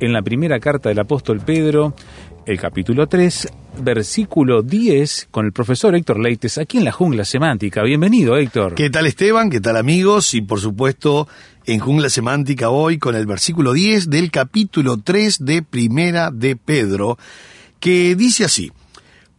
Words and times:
en 0.00 0.12
la 0.12 0.22
primera 0.22 0.60
carta 0.60 0.88
del 0.88 0.98
apóstol 0.98 1.40
Pedro, 1.40 1.94
el 2.46 2.58
capítulo 2.60 3.06
3, 3.06 3.48
versículo 3.80 4.62
10, 4.62 5.28
con 5.30 5.46
el 5.46 5.52
profesor 5.52 5.94
Héctor 5.94 6.20
Leites, 6.20 6.58
aquí 6.58 6.78
en 6.78 6.84
la 6.84 6.92
jungla 6.92 7.24
semántica. 7.24 7.82
Bienvenido, 7.82 8.36
Héctor. 8.36 8.74
¿Qué 8.74 8.90
tal 8.90 9.06
Esteban? 9.06 9.50
¿Qué 9.50 9.60
tal 9.60 9.76
amigos? 9.76 10.34
Y 10.34 10.42
por 10.42 10.60
supuesto, 10.60 11.28
en 11.66 11.80
Jungla 11.80 12.10
Semántica 12.10 12.70
hoy 12.70 12.98
con 12.98 13.14
el 13.14 13.26
versículo 13.26 13.72
10 13.72 14.10
del 14.10 14.30
capítulo 14.30 14.98
3 14.98 15.44
de 15.44 15.62
Primera 15.62 16.30
de 16.30 16.56
Pedro, 16.56 17.18
que 17.80 18.14
dice 18.16 18.44
así, 18.44 18.72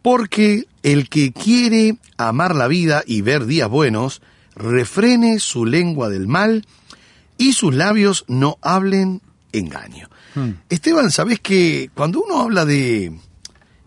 porque 0.02 0.64
el 0.82 1.08
que 1.08 1.32
quiere 1.32 1.96
amar 2.16 2.54
la 2.54 2.68
vida 2.68 3.02
y 3.06 3.22
ver 3.22 3.46
días 3.46 3.68
buenos, 3.68 4.22
refrene 4.54 5.38
su 5.38 5.66
lengua 5.66 6.08
del 6.08 6.26
mal 6.26 6.64
y 7.38 7.52
sus 7.52 7.74
labios 7.74 8.24
no 8.26 8.56
hablen 8.62 9.20
engaño. 9.58 10.08
Esteban, 10.68 11.10
¿sabes 11.10 11.40
que 11.40 11.90
cuando 11.94 12.22
uno 12.22 12.40
habla 12.40 12.64
de 12.64 13.12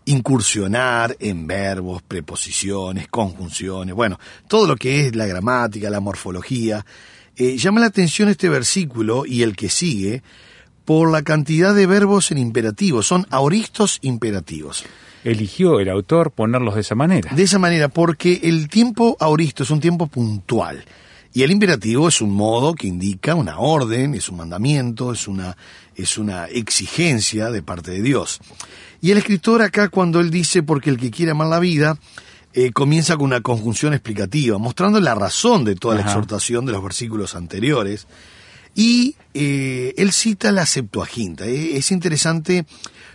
incursionar 0.06 1.16
en 1.20 1.46
verbos, 1.46 2.02
preposiciones, 2.02 3.08
conjunciones, 3.08 3.94
bueno, 3.94 4.20
todo 4.48 4.66
lo 4.66 4.76
que 4.76 5.06
es 5.06 5.16
la 5.16 5.28
gramática, 5.28 5.90
la 5.90 6.00
morfología, 6.00 6.84
eh, 7.36 7.58
llama 7.58 7.80
la 7.80 7.88
atención 7.88 8.28
este 8.28 8.50
versículo 8.50 9.26
y 9.26 9.44
el 9.44 9.56
que 9.56 9.70
sigue 9.70 10.24
por 10.84 11.12
la 11.12 11.22
cantidad 11.22 11.76
de 11.76 11.86
verbos 11.86 12.32
en 12.32 12.40
imperativo, 12.40 13.04
son 13.04 13.28
auristos 13.30 14.00
imperativos. 14.02 14.84
Eligió 15.24 15.80
el 15.80 15.90
autor 15.90 16.32
ponerlos 16.32 16.76
de 16.76 16.82
esa 16.82 16.96
manera. 16.96 17.32
De 17.36 17.44
esa 17.44 17.60
manera, 17.60 17.90
porque 17.90 18.40
el 18.44 18.70
tiempo 18.70 19.16
auristo 19.20 19.64
es 19.64 19.70
un 19.70 19.80
tiempo 19.80 20.08
puntual. 20.08 20.84
Y 21.34 21.44
el 21.44 21.52
imperativo 21.52 22.08
es 22.08 22.22
un 22.22 22.32
modo 22.32 22.74
que 22.74 22.88
indica 22.88 23.36
una 23.36 23.60
orden, 23.60 24.16
es 24.16 24.30
un 24.30 24.38
mandamiento, 24.38 25.14
es 25.14 25.28
una, 25.28 25.56
es 25.96 26.18
una 26.18 26.46
exigencia 26.46 27.52
de 27.52 27.62
parte 27.62 27.92
de 27.92 28.02
Dios. 28.02 28.40
Y 29.02 29.12
el 29.12 29.20
escritor 29.20 29.62
acá 29.62 29.90
cuando 29.90 30.20
él 30.20 30.32
dice 30.32 30.64
porque 30.64 30.90
el 30.90 30.98
que 30.98 31.12
quiere 31.12 31.32
amar 31.32 31.48
la 31.48 31.60
vida, 31.60 31.98
eh, 32.54 32.72
comienza 32.72 33.16
con 33.16 33.26
una 33.26 33.42
conjunción 33.42 33.94
explicativa, 33.94 34.58
mostrando 34.58 35.00
la 35.00 35.14
razón 35.14 35.64
de 35.64 35.76
toda 35.76 35.96
la 35.96 36.02
exhortación 36.02 36.66
de 36.66 36.72
los 36.72 36.84
versículos 36.84 37.36
anteriores. 37.36 38.08
Y 38.76 39.16
eh, 39.34 39.94
él 39.98 40.12
cita 40.12 40.52
la 40.52 40.66
Septuaginta. 40.66 41.46
Eh, 41.46 41.78
es 41.78 41.92
interesante 41.92 42.66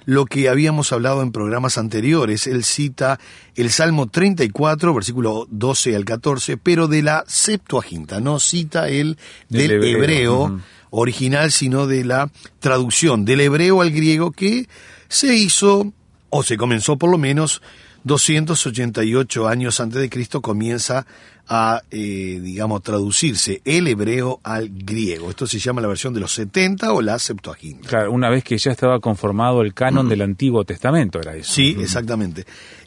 lo 0.05 0.27
que 0.27 0.49
habíamos 0.49 0.93
hablado 0.93 1.23
en 1.23 1.33
programas 1.33 1.79
anteriores. 1.79 2.47
Él 2.47 2.65
cita 2.65 3.19
el 3.57 3.71
Salmo 3.71 4.07
34, 4.09 4.95
versículo 4.95 5.47
12 5.51 5.97
al 5.97 6.05
14, 6.05 6.57
pero 6.57 6.89
de 6.89 7.03
la 7.03 7.25
Septuaginta. 7.27 8.21
No 8.21 8.39
cita 8.39 8.89
el 8.89 9.19
del 9.49 9.83
hebreo, 9.85 10.61
original, 10.91 11.51
sino 11.51 11.87
de 11.87 12.05
la 12.05 12.31
traducción 12.61 13.25
del 13.25 13.41
hebreo 13.41 13.81
al 13.83 13.91
griego 13.91 14.31
que 14.31 14.69
se 15.09 15.35
hizo, 15.35 15.93
o 16.31 16.43
se 16.43 16.57
comenzó 16.57 16.97
por 16.97 17.11
lo 17.11 17.19
menos, 17.19 17.63
288 18.05 19.49
años 19.49 19.81
antes 19.81 20.01
de 20.01 20.11
Cristo 20.11 20.41
comienza 20.43 21.07
a, 21.49 21.83
eh, 21.91 22.41
digamos, 22.43 22.83
traducirse 22.83 23.61
el 23.65 23.87
hebreo 23.89 24.41
al 24.43 24.71
griego. 24.71 25.31
Esto 25.31 25.47
se 25.47 25.59
llama 25.59 25.81
la 25.83 25.89
versión 25.89 26.15
de 26.15 26.21
los 26.21 26.33
70 26.33 26.93
o 26.93 27.03
la 27.03 27.19
Septuaginta. 27.19 27.89
Claro, 27.89 28.13
una 28.13 28.31
vez 28.31 28.45
que 28.45 28.57
ya 28.57 28.71
estaba 28.71 28.99
conformado 29.01 29.61
el 29.63 29.75
canon 29.75 30.09
del 30.09 30.23
Antiguo 30.23 30.65
Testamento, 30.65 31.21
era 31.21 31.37
eso. 31.37 31.53
Sí, 31.53 31.77
exactamente. 31.79 32.45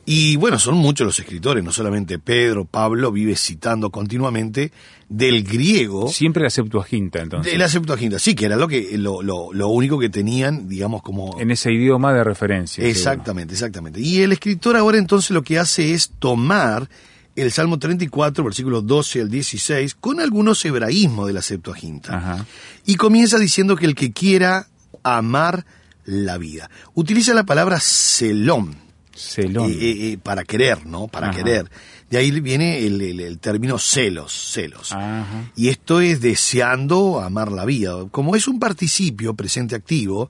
Y 0.09 0.37
bueno, 0.37 0.57
son 0.57 0.75
muchos 0.75 1.05
los 1.05 1.19
escritores, 1.19 1.63
no 1.63 1.71
solamente 1.71 2.17
Pedro, 2.17 2.63
Pablo, 2.63 3.11
vive 3.11 3.35
citando 3.35 3.89
continuamente 3.89 4.71
del 5.09 5.43
griego. 5.43 6.07
Siempre 6.07 6.43
la 6.43 6.49
Septuaginta, 6.49 7.19
entonces. 7.21 7.51
De 7.51 7.57
la 7.57 7.67
Septuaginta, 7.67 8.17
sí, 8.17 8.33
que 8.33 8.45
era 8.45 8.55
lo 8.55 8.69
que 8.69 8.97
lo, 8.97 9.21
lo, 9.21 9.51
lo 9.51 9.67
único 9.67 9.99
que 9.99 10.09
tenían, 10.09 10.69
digamos, 10.69 11.01
como 11.01 11.37
En 11.39 11.51
ese 11.51 11.73
idioma 11.73 12.13
de 12.13 12.23
referencia. 12.23 12.75
seguro. 12.75 12.89
Exactamente, 12.89 13.53
exactamente. 13.53 13.99
Y 13.99 14.21
el 14.21 14.31
escritor 14.31 14.77
ahora 14.77 14.97
entonces 14.97 15.31
lo 15.31 15.41
que 15.43 15.59
hace 15.59 15.93
es 15.93 16.09
tomar 16.19 16.89
el 17.37 17.51
Salmo 17.51 17.77
34, 17.79 18.43
versículos 18.43 18.85
12 18.85 19.21
al 19.21 19.29
16, 19.29 19.95
con 19.95 20.19
algunos 20.19 20.63
hebraísmos 20.65 21.27
de 21.27 21.33
la 21.33 21.41
Septuaginta. 21.41 22.17
Ajá. 22.17 22.45
Y 22.85 22.95
comienza 22.95 23.37
diciendo 23.39 23.75
que 23.75 23.85
el 23.85 23.95
que 23.95 24.11
quiera 24.11 24.67
amar 25.03 25.65
la 26.05 26.37
vida. 26.37 26.69
Utiliza 26.93 27.33
la 27.33 27.45
palabra 27.45 27.79
selón. 27.79 28.75
Celón. 29.15 29.71
eh, 29.71 29.73
eh, 29.79 30.11
eh, 30.13 30.17
para 30.21 30.43
querer, 30.43 30.85
¿no? 30.85 31.07
Para 31.07 31.29
Ajá. 31.29 31.37
querer. 31.37 31.69
De 32.09 32.17
ahí 32.17 32.31
viene 32.39 32.85
el, 32.85 33.01
el- 33.01 33.19
el 33.19 33.39
término 33.39 33.77
celos, 33.79 34.31
celos. 34.31 34.91
Ajá. 34.91 35.51
Y 35.55 35.69
esto 35.69 36.01
es 36.01 36.21
deseando 36.21 37.19
amar 37.19 37.51
la 37.51 37.65
vida. 37.65 37.93
Como 38.11 38.35
es 38.35 38.47
un 38.47 38.59
participio 38.59 39.33
presente 39.33 39.75
activo, 39.75 40.29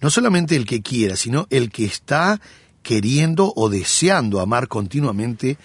no 0.00 0.10
solamente 0.10 0.54
el 0.54 0.66
que 0.66 0.82
quiera, 0.82 1.16
sino 1.16 1.46
el 1.50 1.70
que 1.70 1.86
está 1.86 2.40
queriendo 2.82 3.52
o 3.56 3.68
deseando 3.68 4.40
amar 4.40 4.68
continuamente 4.68 5.56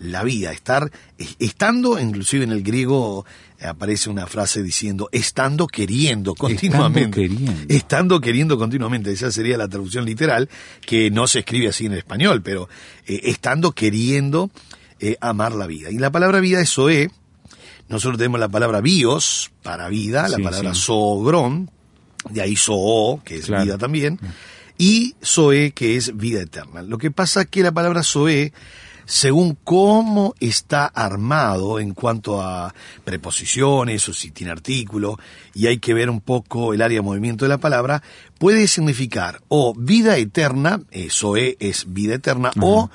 la 0.00 0.24
vida, 0.24 0.50
estar 0.52 0.90
es- 1.18 1.36
estando, 1.38 1.98
inclusive 2.00 2.44
en 2.44 2.50
el 2.52 2.62
griego 2.62 3.24
eh, 3.60 3.66
aparece 3.66 4.08
una 4.10 4.26
frase 4.26 4.62
diciendo 4.62 5.08
estando 5.12 5.66
queriendo 5.66 6.34
continuamente. 6.34 7.10
queriendo. 7.10 7.52
Estando 7.68 8.20
queriendo 8.20 8.58
continuamente, 8.58 9.12
esa 9.12 9.30
sería 9.30 9.56
la 9.58 9.68
traducción 9.68 10.04
literal, 10.06 10.48
que 10.84 11.10
no 11.10 11.26
se 11.26 11.40
escribe 11.40 11.68
así 11.68 11.86
en 11.86 11.92
español, 11.92 12.42
pero 12.42 12.68
eh, 13.06 13.20
estando 13.24 13.72
queriendo 13.72 14.50
eh, 14.98 15.16
amar 15.20 15.52
la 15.54 15.66
vida. 15.66 15.90
Y 15.90 15.98
la 15.98 16.10
palabra 16.10 16.40
vida 16.40 16.60
es 16.60 16.70
zoe, 16.70 17.10
nosotros 17.88 18.16
tenemos 18.18 18.40
la 18.40 18.48
palabra 18.48 18.80
bios 18.80 19.50
para 19.62 19.88
vida, 19.88 20.28
la 20.28 20.36
Sí, 20.36 20.42
palabra 20.42 20.74
sí. 20.74 20.80
zoogrón, 20.82 21.70
de 22.30 22.40
ahí 22.42 22.56
zoo, 22.56 23.20
que 23.24 23.36
es 23.36 23.46
Claro. 23.46 23.64
vida 23.64 23.78
también, 23.78 24.18
y 24.78 25.14
zoe, 25.22 25.72
que 25.72 25.96
es 25.96 26.16
vida 26.16 26.40
eterna. 26.40 26.80
Lo 26.82 26.96
que 26.98 27.10
pasa 27.10 27.42
es 27.42 27.48
que 27.48 27.62
la 27.62 27.72
palabra 27.72 28.02
zoe, 28.02 28.52
según 29.10 29.58
cómo 29.64 30.34
está 30.38 30.86
armado 30.86 31.80
en 31.80 31.94
cuanto 31.94 32.40
a 32.40 32.72
preposiciones 33.04 34.08
o 34.08 34.12
si 34.12 34.30
tiene 34.30 34.52
artículo, 34.52 35.18
y 35.52 35.66
hay 35.66 35.78
que 35.78 35.94
ver 35.94 36.08
un 36.08 36.20
poco 36.20 36.74
el 36.74 36.80
área 36.80 36.98
de 36.98 37.02
movimiento 37.02 37.44
de 37.44 37.48
la 37.48 37.58
palabra, 37.58 38.04
puede 38.38 38.68
significar 38.68 39.40
o 39.48 39.74
vida 39.76 40.16
eterna, 40.16 40.80
eh, 40.92 41.08
zoe 41.10 41.56
es 41.58 41.92
vida 41.92 42.14
eterna, 42.14 42.52
o 42.60 42.88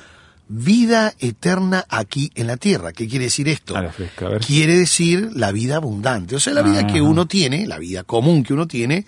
vida 0.47 1.13
eterna 1.19 1.83
aquí 1.89 2.31
en 2.35 2.47
la 2.47 2.56
tierra. 2.56 2.94
¿Qué 2.94 3.09
quiere 3.09 3.25
decir 3.25 3.50
esto? 3.50 3.75
A 3.75 3.81
la 3.81 3.91
fresca, 3.91 4.27
a 4.27 4.29
ver. 4.29 4.41
Quiere 4.41 4.77
decir 4.77 5.31
la 5.33 5.51
vida 5.51 5.75
abundante, 5.75 6.38
o 6.38 6.39
sea, 6.39 6.53
la 6.53 6.61
vida 6.61 6.88
que 6.88 7.01
uno 7.01 7.25
tiene, 7.25 7.68
la 7.68 7.77
vida 7.77 8.03
común 8.03 8.44
que 8.44 8.53
uno 8.53 8.68
tiene, 8.68 9.06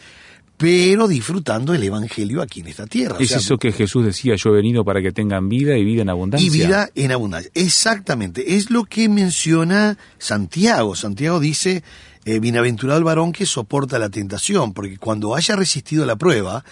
pero 0.58 1.08
disfrutando 1.08 1.74
el 1.76 1.84
evangelio 1.84 2.42
aquí 2.42 2.62
en 2.62 2.68
esta 2.68 2.88
tierra. 2.88 3.18
o 3.18 3.20
Es 3.22 3.30
sea, 3.30 3.38
eso 3.38 3.58
que 3.58 3.72
Jesús 3.72 4.04
decía, 4.04 4.36
yo 4.36 4.50
he 4.50 4.54
venido 4.54 4.84
para 4.84 5.02
que 5.04 5.12
tengan 5.12 5.48
vida 5.50 5.78
y 5.78 5.86
vida 5.86 6.02
en 6.02 6.10
abundancia. 6.10 6.48
y 6.48 6.50
vida 6.50 6.90
en 6.96 7.12
abundancia. 7.12 7.52
Exactamente. 7.54 8.56
Es 8.58 8.72
lo 8.72 8.84
que 8.86 9.08
menciona 9.08 9.98
Santiago. 10.18 10.96
Santiago 10.96 11.40
dice, 11.40 11.84
eh, 12.26 12.40
bienaventurado 12.40 12.98
el 12.98 13.04
varón 13.04 13.32
que 13.32 13.46
soporta 13.46 14.00
la 14.00 14.10
tentación, 14.10 14.74
porque 14.74 14.98
cuando 14.98 15.36
haya 15.36 15.56
resistido 15.56 16.06
la 16.08 16.16
prueba, 16.16 16.66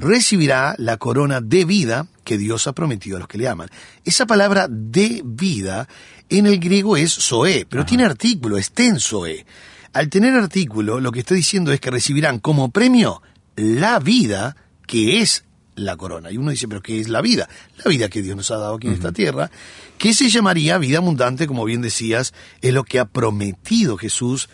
recibirá 0.00 0.74
la 0.78 0.96
corona 0.96 1.40
de 1.40 1.64
vida 1.64 2.06
que 2.24 2.38
Dios 2.38 2.66
ha 2.66 2.72
prometido 2.72 3.16
a 3.16 3.20
los 3.20 3.28
que 3.28 3.38
le 3.38 3.48
aman. 3.48 3.68
Esa 4.04 4.26
palabra 4.26 4.66
de 4.68 5.22
vida 5.24 5.88
en 6.28 6.46
el 6.46 6.58
griego 6.58 6.96
es 6.96 7.12
zoe, 7.12 7.66
pero 7.70 7.86
tiene 7.86 8.04
artículo, 8.04 8.58
es 8.58 8.72
ten 8.72 8.98
zoe. 9.00 9.46
Al 9.92 10.08
tener 10.08 10.34
artículo, 10.34 11.00
lo 11.00 11.12
que 11.12 11.20
está 11.20 11.34
diciendo 11.34 11.72
es 11.72 11.80
que 11.80 11.90
recibirán 11.90 12.38
como 12.38 12.70
premio 12.70 13.22
la 13.56 13.98
vida 13.98 14.56
que 14.86 15.20
es 15.20 15.44
la 15.74 15.96
corona. 15.96 16.30
Y 16.30 16.36
uno 16.36 16.50
dice, 16.50 16.68
pero 16.68 16.82
¿qué 16.82 17.00
es 17.00 17.08
la 17.08 17.20
vida? 17.20 17.48
La 17.82 17.88
vida 17.90 18.08
que 18.08 18.22
Dios 18.22 18.36
nos 18.36 18.50
ha 18.50 18.56
dado 18.56 18.76
aquí 18.76 18.88
en 18.88 18.94
esta 18.94 19.12
tierra, 19.12 19.50
que 19.96 20.12
se 20.12 20.28
llamaría 20.28 20.78
vida 20.78 20.98
abundante, 20.98 21.46
como 21.46 21.64
bien 21.64 21.80
decías, 21.80 22.34
es 22.60 22.74
lo 22.74 22.84
que 22.84 22.98
ha 22.98 23.06
prometido 23.06 23.96
Jesús 23.96 24.48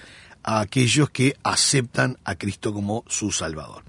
a 0.45 0.61
aquellos 0.61 1.11
que 1.11 1.37
aceptan 1.43 2.19
a 2.25 2.37
Cristo 2.37 2.73
como 2.73 3.05
su 3.09 3.33
Salvador. 3.33 3.83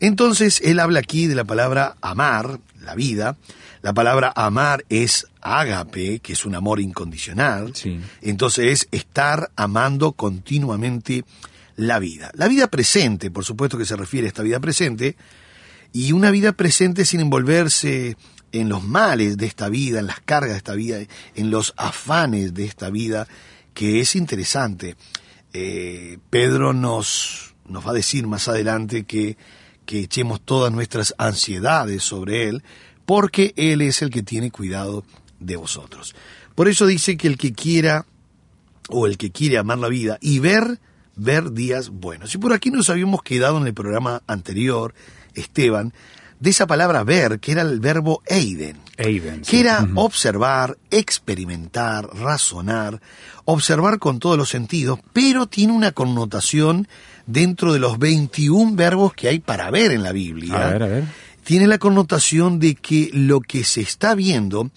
Entonces, 0.00 0.60
él 0.64 0.80
habla 0.80 1.00
aquí 1.00 1.26
de 1.26 1.34
la 1.34 1.44
palabra 1.44 1.96
amar, 2.00 2.58
la 2.80 2.94
vida. 2.94 3.36
La 3.82 3.92
palabra 3.92 4.32
amar 4.34 4.84
es 4.88 5.26
ágape, 5.40 6.18
que 6.20 6.32
es 6.32 6.44
un 6.44 6.54
amor 6.54 6.80
incondicional. 6.80 7.74
Sí. 7.74 8.00
Entonces 8.20 8.66
es 8.66 8.88
estar 8.90 9.50
amando 9.56 10.12
continuamente 10.12 11.24
la 11.76 11.98
vida. 11.98 12.30
La 12.34 12.48
vida 12.48 12.66
presente, 12.68 13.30
por 13.30 13.44
supuesto 13.44 13.78
que 13.78 13.86
se 13.86 13.96
refiere 13.96 14.26
a 14.26 14.28
esta 14.28 14.42
vida 14.42 14.60
presente, 14.60 15.16
y 15.92 16.12
una 16.12 16.30
vida 16.30 16.52
presente 16.52 17.04
sin 17.04 17.20
envolverse 17.20 18.16
en 18.52 18.68
los 18.68 18.82
males 18.84 19.36
de 19.36 19.46
esta 19.46 19.68
vida, 19.68 20.00
en 20.00 20.06
las 20.06 20.20
cargas 20.20 20.52
de 20.52 20.58
esta 20.58 20.74
vida, 20.74 20.98
en 21.34 21.50
los 21.50 21.74
afanes 21.76 22.54
de 22.54 22.64
esta 22.64 22.90
vida, 22.90 23.26
que 23.74 24.00
es 24.00 24.16
interesante. 24.16 24.96
Eh, 25.52 26.18
Pedro 26.30 26.72
nos, 26.72 27.54
nos 27.66 27.86
va 27.86 27.90
a 27.90 27.94
decir 27.94 28.26
más 28.26 28.48
adelante 28.48 29.04
que, 29.04 29.36
que 29.86 30.00
echemos 30.00 30.40
todas 30.40 30.72
nuestras 30.72 31.14
ansiedades 31.18 32.02
sobre 32.02 32.48
Él, 32.48 32.62
porque 33.06 33.52
Él 33.56 33.82
es 33.82 34.02
el 34.02 34.10
que 34.10 34.22
tiene 34.22 34.50
cuidado 34.50 35.04
de 35.40 35.56
vosotros. 35.56 36.14
Por 36.54 36.68
eso 36.68 36.86
dice 36.86 37.16
que 37.16 37.26
el 37.26 37.38
que 37.38 37.52
quiera, 37.52 38.06
o 38.88 39.06
el 39.06 39.16
que 39.16 39.30
quiere 39.30 39.58
amar 39.58 39.78
la 39.78 39.88
vida 39.88 40.18
y 40.20 40.38
ver, 40.38 40.78
ver 41.16 41.52
días 41.52 41.90
buenos. 41.90 42.34
Y 42.34 42.38
por 42.38 42.52
aquí 42.52 42.70
nos 42.70 42.90
habíamos 42.90 43.22
quedado 43.22 43.58
en 43.58 43.66
el 43.66 43.74
programa 43.74 44.22
anterior, 44.26 44.94
Esteban, 45.34 45.92
de 46.40 46.50
esa 46.50 46.66
palabra 46.66 47.04
ver, 47.04 47.38
que 47.38 47.52
era 47.52 47.62
el 47.62 47.80
verbo 47.80 48.22
eiden, 48.26 48.78
Aiden, 48.98 49.44
sí. 49.44 49.50
que 49.50 49.60
era 49.60 49.86
observar, 49.94 50.78
experimentar, 50.90 52.08
razonar, 52.16 53.00
observar 53.44 53.98
con 53.98 54.18
todos 54.18 54.36
los 54.36 54.48
sentidos, 54.48 54.98
pero 55.12 55.46
tiene 55.46 55.74
una 55.74 55.92
connotación 55.92 56.88
dentro 57.26 57.72
de 57.72 57.78
los 57.78 57.98
21 57.98 58.74
verbos 58.74 59.12
que 59.12 59.28
hay 59.28 59.38
para 59.38 59.70
ver 59.70 59.92
en 59.92 60.02
la 60.02 60.12
Biblia. 60.12 60.54
A 60.54 60.72
ver, 60.72 60.82
a 60.82 60.86
ver. 60.86 61.04
Tiene 61.44 61.66
la 61.66 61.78
connotación 61.78 62.58
de 62.58 62.74
que 62.74 63.10
lo 63.12 63.40
que 63.40 63.64
se 63.64 63.80
está 63.80 64.14
viendo 64.14 64.70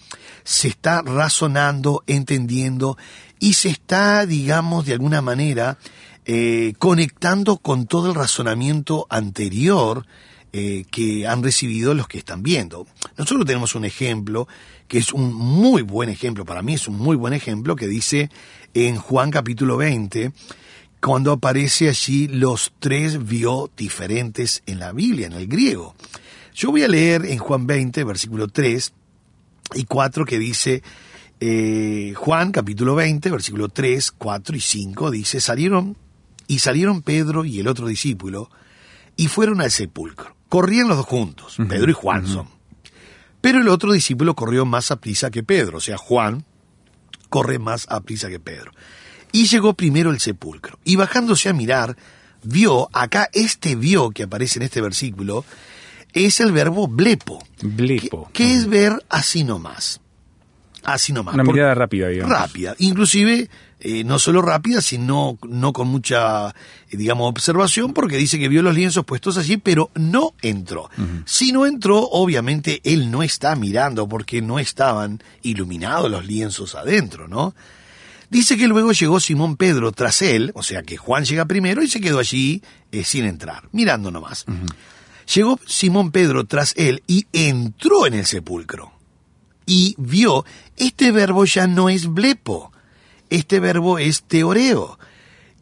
se 0.44 0.68
está 0.68 1.02
razonando, 1.02 2.02
entendiendo 2.06 2.96
y 3.38 3.54
se 3.54 3.68
está, 3.68 4.26
digamos, 4.26 4.86
de 4.86 4.94
alguna 4.94 5.22
manera 5.22 5.78
eh, 6.26 6.72
conectando 6.78 7.58
con 7.58 7.86
todo 7.86 8.08
el 8.08 8.14
razonamiento 8.14 9.06
anterior 9.10 10.06
eh, 10.56 10.84
que 10.88 11.26
han 11.26 11.42
recibido 11.42 11.94
los 11.94 12.06
que 12.06 12.18
están 12.18 12.44
viendo. 12.44 12.86
Nosotros 13.18 13.44
tenemos 13.44 13.74
un 13.74 13.84
ejemplo 13.84 14.46
que 14.86 14.98
es 14.98 15.12
un 15.12 15.34
muy 15.34 15.82
buen 15.82 16.08
ejemplo, 16.08 16.44
para 16.44 16.62
mí 16.62 16.74
es 16.74 16.86
un 16.86 16.96
muy 16.96 17.16
buen 17.16 17.32
ejemplo, 17.32 17.74
que 17.74 17.88
dice 17.88 18.30
en 18.72 18.94
Juan 18.94 19.32
capítulo 19.32 19.76
20, 19.76 20.30
cuando 21.00 21.32
aparece 21.32 21.88
allí 21.88 22.28
los 22.28 22.72
tres 22.78 23.26
vio 23.26 23.68
diferentes 23.76 24.62
en 24.66 24.78
la 24.78 24.92
Biblia, 24.92 25.26
en 25.26 25.32
el 25.32 25.48
griego. 25.48 25.96
Yo 26.54 26.70
voy 26.70 26.84
a 26.84 26.88
leer 26.88 27.26
en 27.26 27.38
Juan 27.38 27.66
20, 27.66 28.04
versículo 28.04 28.46
3 28.46 28.92
y 29.74 29.84
4, 29.86 30.24
que 30.24 30.38
dice, 30.38 30.84
eh, 31.40 32.12
Juan 32.14 32.52
capítulo 32.52 32.94
20, 32.94 33.28
versículo 33.28 33.70
3, 33.70 34.12
4 34.12 34.54
y 34.54 34.60
5, 34.60 35.10
dice, 35.10 35.40
salieron 35.40 35.96
y 36.46 36.60
salieron 36.60 37.02
Pedro 37.02 37.44
y 37.44 37.58
el 37.58 37.66
otro 37.66 37.88
discípulo 37.88 38.50
y 39.16 39.26
fueron 39.26 39.60
al 39.60 39.72
sepulcro. 39.72 40.34
Corrían 40.54 40.86
los 40.86 40.98
dos 40.98 41.06
juntos, 41.06 41.56
Pedro 41.68 41.90
y 41.90 41.94
Juan 41.94 42.28
son. 42.28 42.46
Pero 43.40 43.60
el 43.60 43.66
otro 43.66 43.92
discípulo 43.92 44.36
corrió 44.36 44.64
más 44.64 44.92
a 44.92 45.00
prisa 45.00 45.28
que 45.32 45.42
Pedro, 45.42 45.78
o 45.78 45.80
sea, 45.80 45.96
Juan 45.96 46.44
corre 47.28 47.58
más 47.58 47.86
a 47.90 48.02
prisa 48.02 48.28
que 48.28 48.38
Pedro. 48.38 48.70
Y 49.32 49.48
llegó 49.48 49.74
primero 49.74 50.12
el 50.12 50.20
sepulcro. 50.20 50.78
Y 50.84 50.94
bajándose 50.94 51.48
a 51.48 51.54
mirar, 51.54 51.96
vio, 52.44 52.88
acá 52.92 53.28
este 53.32 53.74
vio 53.74 54.12
que 54.12 54.22
aparece 54.22 54.60
en 54.60 54.62
este 54.62 54.80
versículo, 54.80 55.44
es 56.12 56.38
el 56.38 56.52
verbo 56.52 56.86
blepo. 56.86 57.44
Blepo. 57.60 58.30
Que, 58.32 58.44
que 58.44 58.54
es 58.54 58.68
ver 58.68 59.04
así 59.08 59.42
nomás. 59.42 60.00
Así 60.84 61.12
nomás. 61.12 61.34
Una 61.34 61.44
mirada 61.44 61.74
rápida, 61.74 62.08
digamos. 62.08 62.38
rápida. 62.38 62.76
Inclusive, 62.78 63.48
eh, 63.80 64.04
no 64.04 64.18
solo 64.18 64.42
rápida, 64.42 64.82
sino 64.82 65.38
no 65.48 65.72
con 65.72 65.88
mucha, 65.88 66.48
eh, 66.48 66.96
digamos, 66.96 67.28
observación, 67.28 67.94
porque 67.94 68.18
dice 68.18 68.38
que 68.38 68.48
vio 68.48 68.60
los 68.62 68.74
lienzos 68.74 69.04
puestos 69.04 69.38
allí, 69.38 69.56
pero 69.56 69.90
no 69.94 70.34
entró. 70.42 70.90
Si 71.24 71.52
no 71.52 71.64
entró, 71.64 72.00
obviamente 72.00 72.80
él 72.84 73.10
no 73.10 73.22
está 73.22 73.56
mirando, 73.56 74.06
porque 74.08 74.42
no 74.42 74.58
estaban 74.58 75.22
iluminados 75.42 76.10
los 76.10 76.26
lienzos 76.26 76.74
adentro, 76.74 77.28
¿no? 77.28 77.54
Dice 78.28 78.56
que 78.56 78.68
luego 78.68 78.92
llegó 78.92 79.20
Simón 79.20 79.56
Pedro 79.56 79.92
tras 79.92 80.20
él, 80.20 80.50
o 80.54 80.62
sea 80.62 80.82
que 80.82 80.96
Juan 80.96 81.24
llega 81.24 81.44
primero 81.44 81.82
y 81.82 81.88
se 81.88 82.00
quedó 82.00 82.18
allí 82.18 82.62
eh, 82.90 83.04
sin 83.04 83.24
entrar, 83.24 83.68
mirando 83.72 84.10
nomás. 84.10 84.44
Llegó 85.32 85.58
Simón 85.66 86.10
Pedro 86.10 86.44
tras 86.44 86.74
él 86.76 87.02
y 87.06 87.26
entró 87.32 88.06
en 88.06 88.14
el 88.14 88.26
sepulcro 88.26 88.93
y 89.66 89.94
vio, 89.98 90.44
este 90.76 91.12
verbo 91.12 91.44
ya 91.44 91.66
no 91.66 91.88
es 91.88 92.06
blepo, 92.06 92.72
este 93.30 93.60
verbo 93.60 93.98
es 93.98 94.22
teoreo. 94.22 94.98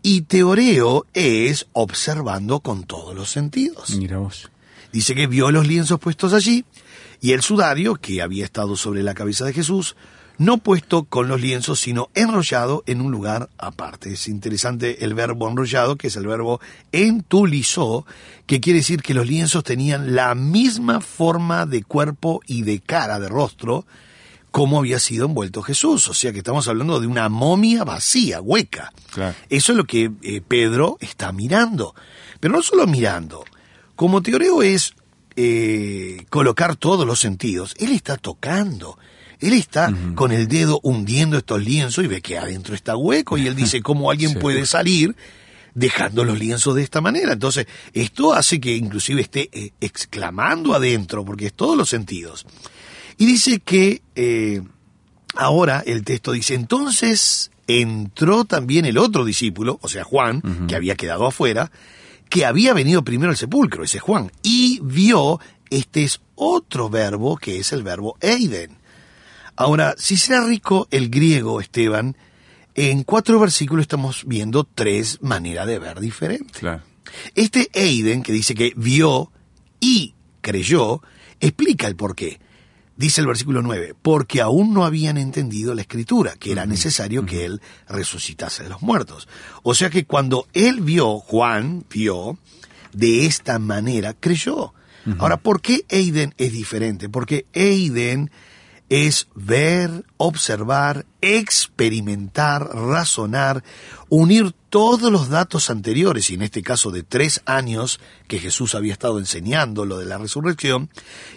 Y 0.05 0.23
teoreo 0.23 1.07
es 1.15 1.69
observando 1.73 2.61
con 2.61 2.83
todos 2.85 3.15
los 3.15 3.31
sentidos. 3.31 3.91
Mira 3.91 4.19
vos. 4.19 4.51
Dice 4.93 5.15
que 5.15 5.29
vio 5.29 5.51
los 5.53 5.67
lienzos 5.67 6.01
puestos 6.01 6.33
allí 6.33 6.65
y 7.21 7.33
el 7.33 7.43
sudario 7.43 7.95
que 7.95 8.21
había 8.21 8.45
estado 8.45 8.77
sobre 8.77 9.05
la 9.05 9.15
cabeza 9.15 9.45
de 9.45 9.53
Jesús, 9.53 9.97
no 10.45 10.59
puesto 10.59 11.05
con 11.05 11.29
los 11.29 11.41
lienzos, 11.41 11.81
sino 11.81 12.11
enrollado 12.15 12.83
en 12.87 13.01
un 13.01 13.11
lugar 13.11 13.49
aparte. 13.59 14.13
Es 14.13 14.29
interesante 14.29 15.05
el 15.05 15.15
verbo 15.15 15.49
enrollado, 15.49 15.97
que 15.97 16.09
es 16.09 16.17
el 16.17 16.27
verbo 16.27 16.61
entulizó, 16.91 18.05
que 18.47 18.61
quiere 18.61 18.81
decir 18.81 19.03
que 19.03 19.15
los 19.15 19.27
lienzos 19.27 19.65
tenían 19.65 20.15
la 20.15 20.35
misma 20.35 21.01
forma 21.01 21.67
de 21.67 21.83
cuerpo 21.83 22.41
y 22.47 22.63
de 22.63 22.81
cara, 22.81 23.21
de 23.21 23.29
rostro, 23.29 23.87
como 24.51 24.79
había 24.79 24.99
sido 24.99 25.27
envuelto 25.27 25.63
Jesús. 25.63 26.09
O 26.09 26.15
sea 26.15 26.33
que 26.33 26.39
estamos 26.39 26.69
hablando 26.69 27.01
de 27.01 27.07
una 27.07 27.29
momia 27.29 27.85
vacía, 27.85 28.41
hueca. 28.41 28.93
Claro. 29.13 29.35
Eso 29.49 29.73
es 29.73 29.79
lo 29.79 29.85
que 29.85 30.11
eh, 30.23 30.43
Pedro 30.47 30.99
está 31.01 31.33
mirando. 31.33 31.95
Pero 32.41 32.55
no 32.55 32.63
solo 32.63 32.87
mirando. 32.87 33.45
Como 33.95 34.23
teoreo 34.23 34.63
es 34.63 34.95
eh, 35.37 36.27
colocar 36.29 36.77
todos 36.77 37.07
los 37.07 37.21
sentidos, 37.21 37.75
él 37.79 37.93
está 37.93 38.17
tocando. 38.17 38.99
Él 39.43 39.53
está 39.55 39.93
con 40.15 40.33
el 40.33 40.49
dedo 40.49 40.81
hundiendo 40.83 41.37
estos 41.37 41.63
lienzos 41.63 42.05
y 42.05 42.09
ve 42.09 42.21
que 42.23 42.39
adentro 42.39 42.75
está 42.75 42.97
hueco 42.97 43.37
y 43.37 43.47
él 43.47 43.55
dice 43.55 43.83
cómo 43.83 44.11
alguien 44.11 44.31
Sí. 44.35 44.39
puede 44.39 44.65
salir 44.67 45.15
dejando 45.75 46.25
los 46.25 46.39
lienzos 46.39 46.75
de 46.75 46.83
esta 46.83 47.01
manera. 47.01 47.33
Entonces, 47.33 47.67
esto 47.93 48.33
hace 48.35 48.61
que 48.61 48.77
inclusive 48.77 49.21
esté 49.23 49.49
eh, 49.53 49.73
exclamando 49.81 50.75
adentro, 50.75 51.25
porque 51.25 51.47
es 51.47 51.55
todos 51.55 51.77
los 51.77 51.89
sentidos. 51.89 52.47
Y 53.19 53.27
dice 53.27 53.61
que 53.61 54.03
eh, 54.15 54.63
ahora 55.35 55.83
el 55.87 56.05
texto 56.05 56.33
dice, 56.33 56.55
entonces 56.55 57.51
entró 57.67 58.45
también 58.45 58.85
el 58.85 58.99
otro 58.99 59.25
discípulo, 59.25 59.79
o 59.83 59.89
sea, 59.89 60.05
Juan, 60.05 60.67
que 60.69 60.77
había 60.77 60.95
quedado 60.95 61.27
afuera, 61.27 61.71
que 62.29 62.45
había 62.45 62.75
venido 62.75 63.03
primero 63.03 63.31
al 63.31 63.37
sepulcro, 63.37 63.85
ese 63.85 63.99
es 63.99 64.03
Juan, 64.03 64.31
y 64.43 64.81
vio, 64.83 65.39
este 65.71 66.03
es 66.05 66.21
otro 66.35 66.91
verbo 66.91 67.37
que 67.37 67.59
es 67.59 67.73
el 67.73 67.83
verbo 67.83 68.17
eiden. 68.21 68.77
Ahora, 69.57 69.95
si 69.99 70.17
será 70.17 70.45
rico 70.47 70.89
el 70.91 71.11
griego, 71.11 71.61
Esteban, 71.61 72.17
en 72.75 73.03
cuatro 73.05 73.39
versículos 73.39 73.83
estamos 73.83 74.25
viendo 74.27 74.65
tres 74.65 75.19
maneras 75.23 75.67
de 75.67 75.79
ver 75.79 76.01
diferentes. 76.01 76.59
Claro. 76.59 76.83
Este 77.35 77.69
Eiden, 77.73 78.23
que 78.23 78.33
dice 78.33 78.55
que 78.55 78.73
vio 78.77 79.31
y 79.81 80.15
creyó, 80.41 81.03
explica 81.41 81.87
el 81.87 81.97
por 81.97 82.15
qué. 82.15 82.41
Dice 82.97 83.21
el 83.21 83.27
versículo 83.27 83.63
9, 83.63 83.95
porque 84.01 84.41
aún 84.41 84.75
no 84.75 84.85
habían 84.85 85.17
entendido 85.17 85.75
la 85.75 85.81
escritura, 85.81 86.35
que 86.39 86.53
era 86.53 86.67
necesario 86.67 87.25
que 87.25 87.47
él 87.47 87.61
resucitase 87.89 88.63
de 88.63 88.69
los 88.69 88.83
muertos. 88.83 89.29
O 89.63 89.75
sea 89.75 89.91
que 89.91 90.05
cuando 90.05 90.47
él 90.53 90.83
vio, 90.83 91.19
Juan 91.19 91.85
vio, 91.91 92.39
de 92.93 93.27
esta 93.27 93.59
manera 93.59 94.15
creyó. 94.15 94.75
Ahora, 95.19 95.39
¿por 95.39 95.61
qué 95.61 95.85
Eiden 95.89 96.33
es 96.37 96.53
diferente? 96.53 97.09
Porque 97.09 97.47
Eiden 97.55 98.31
es 98.93 99.29
ver, 99.35 100.05
observar, 100.19 101.07
experimentar, 101.23 102.77
razonar, 102.77 103.65
unir 104.11 104.53
todos 104.69 105.11
los 105.11 105.31
datos 105.31 105.71
anteriores, 105.71 106.29
y 106.29 106.35
en 106.35 106.43
este 106.43 106.63
caso 106.63 106.91
de 106.91 107.03
tres 107.03 107.41
años 107.47 108.01
que 108.29 108.39
Jesús 108.39 108.75
había 108.75 108.93
estado 108.93 109.19
enseñando 109.19 109.87
lo 109.87 109.97
de 109.97 110.05
la 110.05 110.19
resurrección, 110.19 110.91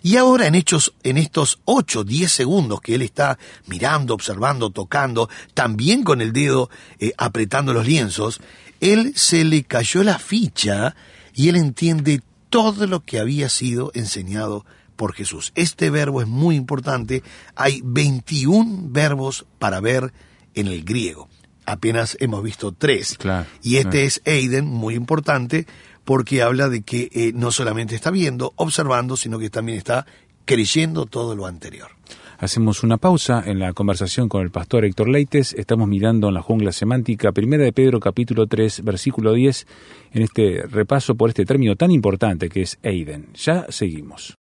y 0.03 0.17
ahora 0.17 0.47
en, 0.47 0.55
hechos, 0.55 0.95
en 1.03 1.17
estos 1.17 1.61
ocho, 1.63 2.03
diez 2.03 2.33
segundos 2.33 2.81
que 2.81 2.95
él 2.95 3.01
está 3.01 3.39
mirando, 3.67 4.15
observando, 4.15 4.69
tocando, 4.71 5.29
también 5.53 6.03
con 6.03 6.19
el 6.19 6.33
dedo 6.33 6.69
eh, 6.99 7.13
apretando 7.17 7.71
los 7.71 7.87
lienzos, 7.87 8.41
él 8.81 9.13
se 9.15 9.45
le 9.45 9.63
cayó 9.63 10.03
la 10.03 10.19
ficha 10.19 10.93
y 11.33 11.47
él 11.47 11.55
entiende 11.55 12.21
todo 12.49 12.85
lo 12.85 13.05
que 13.05 13.17
había 13.17 13.47
sido 13.47 13.91
enseñado 13.93 14.65
por 14.95 15.13
Jesús. 15.13 15.51
Este 15.55 15.89
verbo 15.89 16.21
es 16.21 16.27
muy 16.27 16.55
importante. 16.55 17.23
Hay 17.55 17.81
21 17.83 18.89
verbos 18.89 19.45
para 19.59 19.79
ver 19.79 20.13
en 20.53 20.67
el 20.67 20.83
griego. 20.83 21.27
Apenas 21.65 22.17
hemos 22.19 22.43
visto 22.43 22.71
tres. 22.71 23.17
Claro, 23.17 23.47
y 23.61 23.77
este 23.77 23.89
claro. 23.89 24.05
es 24.07 24.21
Eiden, 24.25 24.65
muy 24.65 24.95
importante, 24.95 25.65
porque 26.03 26.41
habla 26.41 26.69
de 26.69 26.81
que 26.81 27.09
eh, 27.11 27.31
no 27.33 27.51
solamente 27.51 27.95
está 27.95 28.11
viendo, 28.11 28.53
observando, 28.55 29.17
sino 29.17 29.39
que 29.39 29.49
también 29.49 29.77
está 29.77 30.05
creyendo 30.45 31.05
todo 31.05 31.35
lo 31.35 31.47
anterior. 31.47 31.89
Hacemos 32.37 32.83
una 32.83 32.97
pausa 32.97 33.41
en 33.45 33.59
la 33.59 33.73
conversación 33.73 34.27
con 34.27 34.41
el 34.41 34.51
pastor 34.51 34.85
Héctor 34.85 35.07
Leites. 35.07 35.53
Estamos 35.53 35.87
mirando 35.87 36.27
en 36.27 36.33
la 36.33 36.41
jungla 36.41 36.71
semántica, 36.71 37.31
primera 37.31 37.63
de 37.63 37.71
Pedro 37.71 37.99
capítulo 37.99 38.45
3, 38.45 38.83
versículo 38.83 39.33
10, 39.33 39.65
en 40.13 40.21
este 40.21 40.63
repaso 40.69 41.15
por 41.15 41.29
este 41.29 41.45
término 41.45 41.75
tan 41.75 41.91
importante 41.91 42.49
que 42.49 42.61
es 42.61 42.77
Eiden. 42.83 43.29
Ya 43.33 43.65
seguimos. 43.69 44.37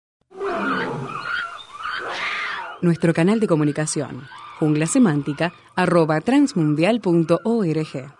Nuestro 2.83 3.15
canal 3.15 3.39
de 3.39 3.47
comunicación, 3.47 4.27
jungla 4.59 4.87
semántica, 4.87 5.53
arroba 5.77 6.21
transmundial.org. 6.21 8.13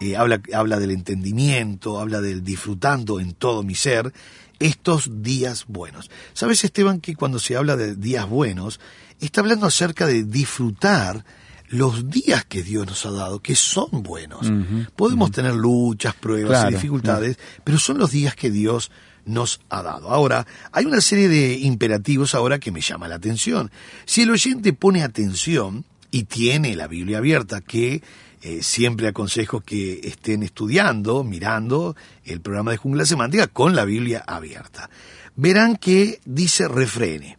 eh, 0.00 0.16
habla, 0.16 0.40
habla 0.52 0.78
del 0.78 0.90
entendimiento, 0.90 2.00
habla 2.00 2.20
del 2.20 2.42
disfrutando 2.42 3.20
en 3.20 3.34
todo 3.34 3.62
mi 3.62 3.74
ser, 3.74 4.12
estos 4.58 5.22
días 5.22 5.66
buenos. 5.68 6.10
¿Sabes, 6.32 6.64
Esteban, 6.64 7.00
que 7.00 7.14
cuando 7.14 7.38
se 7.38 7.56
habla 7.56 7.76
de 7.76 7.94
días 7.94 8.28
buenos, 8.28 8.80
está 9.20 9.40
hablando 9.40 9.66
acerca 9.66 10.06
de 10.06 10.24
disfrutar 10.24 11.24
los 11.68 12.10
días 12.10 12.44
que 12.44 12.62
Dios 12.62 12.86
nos 12.86 13.04
ha 13.06 13.10
dado, 13.10 13.40
que 13.40 13.56
son 13.56 14.02
buenos. 14.02 14.50
Podemos 14.96 15.30
tener 15.30 15.54
luchas, 15.54 16.14
pruebas 16.14 16.50
Claro, 16.50 16.70
y 16.70 16.74
dificultades, 16.74 17.38
pero 17.64 17.78
son 17.78 17.98
los 17.98 18.10
días 18.10 18.34
que 18.34 18.50
Dios 18.50 18.90
nos 19.24 19.60
ha 19.70 19.82
dado. 19.82 20.10
Ahora, 20.10 20.46
hay 20.72 20.84
una 20.84 21.00
serie 21.00 21.28
de 21.28 21.54
imperativos 21.54 22.34
ahora 22.34 22.58
que 22.58 22.70
me 22.70 22.80
llama 22.80 23.08
la 23.08 23.16
atención. 23.16 23.70
Si 24.04 24.22
el 24.22 24.30
oyente 24.30 24.72
pone 24.72 25.02
atención 25.02 25.84
y 26.10 26.24
tiene 26.24 26.76
la 26.76 26.86
Biblia 26.86 27.18
abierta, 27.18 27.60
que 27.60 28.02
eh, 28.42 28.62
siempre 28.62 29.08
aconsejo 29.08 29.60
que 29.60 30.00
estén 30.04 30.42
estudiando, 30.42 31.24
mirando 31.24 31.96
el 32.24 32.40
programa 32.40 32.72
de 32.72 32.76
Jungla 32.76 33.06
Semántica 33.06 33.46
con 33.46 33.74
la 33.74 33.86
Biblia 33.86 34.22
abierta. 34.26 34.90
Verán 35.34 35.76
que 35.76 36.20
dice 36.26 36.68
refrene. 36.68 37.38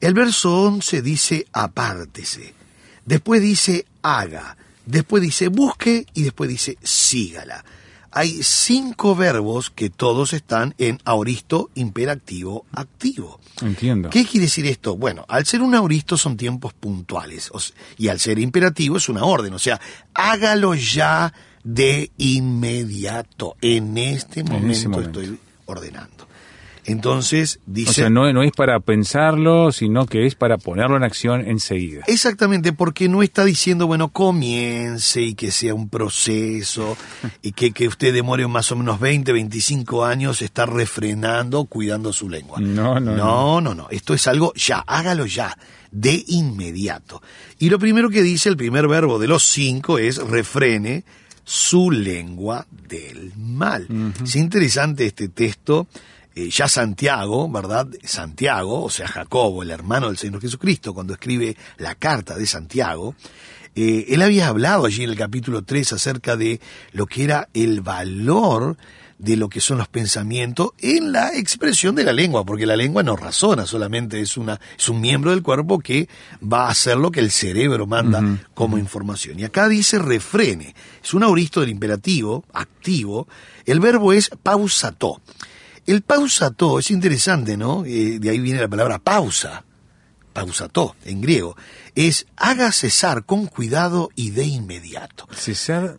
El 0.00 0.14
verso 0.14 0.62
11 0.62 1.02
dice 1.02 1.46
apártese. 1.52 2.59
Después 3.10 3.42
dice 3.42 3.86
haga. 4.02 4.56
Después 4.86 5.20
dice 5.20 5.48
busque 5.48 6.06
y 6.14 6.22
después 6.22 6.48
dice 6.48 6.78
sígala. 6.80 7.64
Hay 8.12 8.44
cinco 8.44 9.16
verbos 9.16 9.70
que 9.70 9.90
todos 9.90 10.32
están 10.32 10.76
en 10.78 11.00
aoristo 11.04 11.70
imperativo 11.74 12.66
activo. 12.70 13.40
Entiendo. 13.62 14.10
¿Qué 14.10 14.24
quiere 14.24 14.46
decir 14.46 14.64
esto? 14.66 14.96
Bueno, 14.96 15.24
al 15.26 15.44
ser 15.44 15.60
un 15.60 15.74
auristo 15.74 16.16
son 16.16 16.36
tiempos 16.36 16.72
puntuales 16.72 17.50
o 17.52 17.58
y 17.98 18.06
al 18.06 18.20
ser 18.20 18.38
imperativo 18.38 18.96
es 18.96 19.08
una 19.08 19.24
orden, 19.24 19.54
o 19.54 19.58
sea, 19.58 19.80
hágalo 20.14 20.76
ya 20.76 21.32
de 21.64 22.12
inmediato. 22.16 23.56
En 23.60 23.98
este 23.98 24.44
momento, 24.44 24.88
momento. 24.88 25.20
estoy 25.20 25.38
ordenando. 25.66 26.28
Entonces 26.90 27.60
dice... 27.66 27.90
O 27.90 27.94
sea, 27.94 28.10
no, 28.10 28.32
no 28.32 28.42
es 28.42 28.52
para 28.52 28.80
pensarlo, 28.80 29.72
sino 29.72 30.06
que 30.06 30.26
es 30.26 30.34
para 30.34 30.58
ponerlo 30.58 30.96
en 30.96 31.04
acción 31.04 31.46
enseguida. 31.46 32.02
Exactamente, 32.06 32.72
porque 32.72 33.08
no 33.08 33.22
está 33.22 33.44
diciendo, 33.44 33.86
bueno, 33.86 34.08
comience 34.08 35.22
y 35.22 35.34
que 35.34 35.50
sea 35.50 35.74
un 35.74 35.88
proceso 35.88 36.96
y 37.42 37.52
que, 37.52 37.72
que 37.72 37.88
usted 37.88 38.12
demore 38.12 38.46
más 38.46 38.70
o 38.72 38.76
menos 38.76 39.00
20, 39.00 39.32
25 39.32 40.04
años 40.04 40.42
estar 40.42 40.72
refrenando, 40.72 41.64
cuidando 41.64 42.12
su 42.12 42.28
lengua. 42.28 42.60
No, 42.60 43.00
no, 43.00 43.16
No, 43.16 43.60
no, 43.60 43.74
no. 43.74 43.88
Esto 43.90 44.14
es 44.14 44.26
algo 44.26 44.52
ya, 44.54 44.78
hágalo 44.86 45.26
ya, 45.26 45.56
de 45.90 46.24
inmediato. 46.28 47.22
Y 47.58 47.70
lo 47.70 47.78
primero 47.78 48.10
que 48.10 48.22
dice 48.22 48.48
el 48.48 48.56
primer 48.56 48.88
verbo 48.88 49.18
de 49.18 49.28
los 49.28 49.44
cinco 49.44 49.98
es 49.98 50.16
refrene 50.18 51.04
su 51.44 51.90
lengua 51.90 52.66
del 52.88 53.32
mal. 53.36 53.86
Es 54.22 54.36
interesante 54.36 55.06
este 55.06 55.28
texto. 55.28 55.88
Eh, 56.34 56.48
ya 56.50 56.68
Santiago, 56.68 57.50
¿verdad? 57.50 57.88
Santiago, 58.04 58.84
o 58.84 58.90
sea, 58.90 59.08
Jacobo, 59.08 59.62
el 59.62 59.70
hermano 59.70 60.08
del 60.08 60.16
Señor 60.16 60.40
Jesucristo, 60.40 60.94
cuando 60.94 61.14
escribe 61.14 61.56
la 61.78 61.94
carta 61.96 62.36
de 62.36 62.46
Santiago, 62.46 63.16
eh, 63.74 64.06
él 64.08 64.22
había 64.22 64.48
hablado 64.48 64.86
allí 64.86 65.04
en 65.04 65.10
el 65.10 65.16
capítulo 65.16 65.62
3 65.62 65.92
acerca 65.92 66.36
de 66.36 66.60
lo 66.92 67.06
que 67.06 67.24
era 67.24 67.48
el 67.52 67.80
valor 67.80 68.76
de 69.20 69.36
lo 69.36 69.48
que 69.50 69.60
son 69.60 69.78
los 69.78 69.88
pensamientos 69.88 70.70
en 70.78 71.12
la 71.12 71.36
expresión 71.36 71.94
de 71.94 72.04
la 72.04 72.12
lengua, 72.12 72.44
porque 72.44 72.64
la 72.64 72.74
lengua 72.74 73.02
no 73.02 73.16
razona, 73.16 73.66
solamente 73.66 74.20
es, 74.20 74.36
una, 74.36 74.58
es 74.78 74.88
un 74.88 75.00
miembro 75.00 75.30
del 75.30 75.42
cuerpo 75.42 75.78
que 75.78 76.08
va 76.42 76.66
a 76.66 76.70
hacer 76.70 76.96
lo 76.96 77.10
que 77.10 77.20
el 77.20 77.30
cerebro 77.30 77.86
manda 77.86 78.22
como 78.54 78.78
información. 78.78 79.38
Y 79.38 79.44
acá 79.44 79.68
dice 79.68 79.98
refrene, 79.98 80.74
es 81.04 81.12
un 81.12 81.22
auristo 81.22 81.60
del 81.60 81.68
imperativo, 81.68 82.44
activo, 82.54 83.28
el 83.66 83.78
verbo 83.78 84.14
es 84.14 84.30
pausato. 84.42 85.20
El 85.86 86.02
pausato 86.02 86.78
es 86.78 86.90
interesante, 86.90 87.56
¿no? 87.56 87.84
Eh, 87.84 88.18
de 88.18 88.30
ahí 88.30 88.38
viene 88.38 88.60
la 88.60 88.68
palabra 88.68 88.98
pausa, 88.98 89.64
pausato 90.32 90.94
en 91.04 91.20
griego, 91.20 91.56
es 91.94 92.26
haga 92.36 92.72
cesar 92.72 93.24
con 93.24 93.46
cuidado 93.46 94.10
y 94.14 94.30
de 94.30 94.44
inmediato. 94.44 95.28
Cesar 95.32 95.96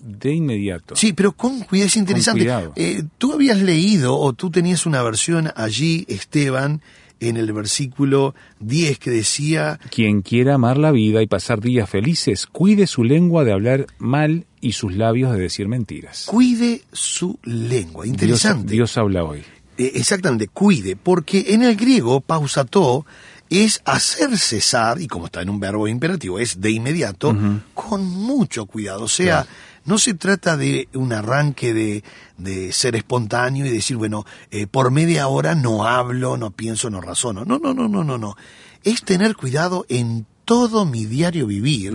de 0.00 0.32
inmediato. 0.32 0.96
Sí, 0.96 1.12
pero 1.12 1.32
con 1.32 1.60
cuidado 1.60 1.88
es 1.88 1.96
interesante. 1.96 2.40
cuidado. 2.40 2.72
Eh, 2.76 3.02
tú 3.18 3.32
habías 3.32 3.58
leído 3.58 4.16
o 4.16 4.32
tú 4.32 4.50
tenías 4.50 4.86
una 4.86 5.02
versión 5.02 5.52
allí, 5.56 6.04
Esteban, 6.08 6.80
en 7.20 7.36
el 7.36 7.52
versículo 7.52 8.34
10 8.60 8.98
que 8.98 9.10
decía, 9.10 9.78
Quien 9.90 10.22
quiera 10.22 10.54
amar 10.54 10.78
la 10.78 10.90
vida 10.90 11.22
y 11.22 11.26
pasar 11.26 11.60
días 11.60 11.88
felices, 11.88 12.46
cuide 12.46 12.86
su 12.86 13.04
lengua 13.04 13.44
de 13.44 13.52
hablar 13.52 13.86
mal 13.98 14.46
y 14.60 14.72
sus 14.72 14.94
labios 14.94 15.32
de 15.32 15.38
decir 15.38 15.68
mentiras. 15.68 16.26
cuide 16.26 16.82
su 16.92 17.38
lengua. 17.44 18.06
Interesante. 18.06 18.72
Dios, 18.72 18.90
Dios 18.90 18.98
habla 18.98 19.24
hoy. 19.24 19.42
Eh, 19.78 19.92
exactamente, 19.94 20.48
cuide, 20.48 20.96
porque 20.96 21.46
en 21.48 21.62
el 21.62 21.76
griego 21.76 22.20
pausató 22.20 23.04
es 23.50 23.80
hacer 23.84 24.36
cesar, 24.38 25.00
y 25.00 25.06
como 25.06 25.26
está 25.26 25.42
en 25.42 25.50
un 25.50 25.60
verbo 25.60 25.86
imperativo, 25.86 26.38
es 26.38 26.60
de 26.60 26.70
inmediato, 26.70 27.36
con 27.74 28.04
mucho 28.04 28.66
cuidado. 28.66 29.04
O 29.04 29.08
sea, 29.08 29.46
no 29.86 29.98
se 29.98 30.14
trata 30.14 30.56
de 30.56 30.88
un 30.94 31.12
arranque 31.12 31.72
de, 31.72 32.04
de 32.36 32.72
ser 32.72 32.96
espontáneo 32.96 33.64
y 33.64 33.70
decir, 33.70 33.96
bueno, 33.96 34.26
eh, 34.50 34.66
por 34.66 34.90
media 34.90 35.28
hora 35.28 35.54
no 35.54 35.86
hablo, 35.86 36.36
no 36.36 36.50
pienso, 36.50 36.90
no 36.90 37.00
razono. 37.00 37.44
No, 37.44 37.58
no, 37.58 37.72
no, 37.72 37.88
no, 37.88 38.04
no, 38.04 38.18
no. 38.18 38.36
Es 38.82 39.02
tener 39.02 39.34
cuidado 39.36 39.86
en 39.88 40.26
todo 40.46 40.86
mi 40.86 41.04
diario 41.06 41.46
vivir 41.48 41.92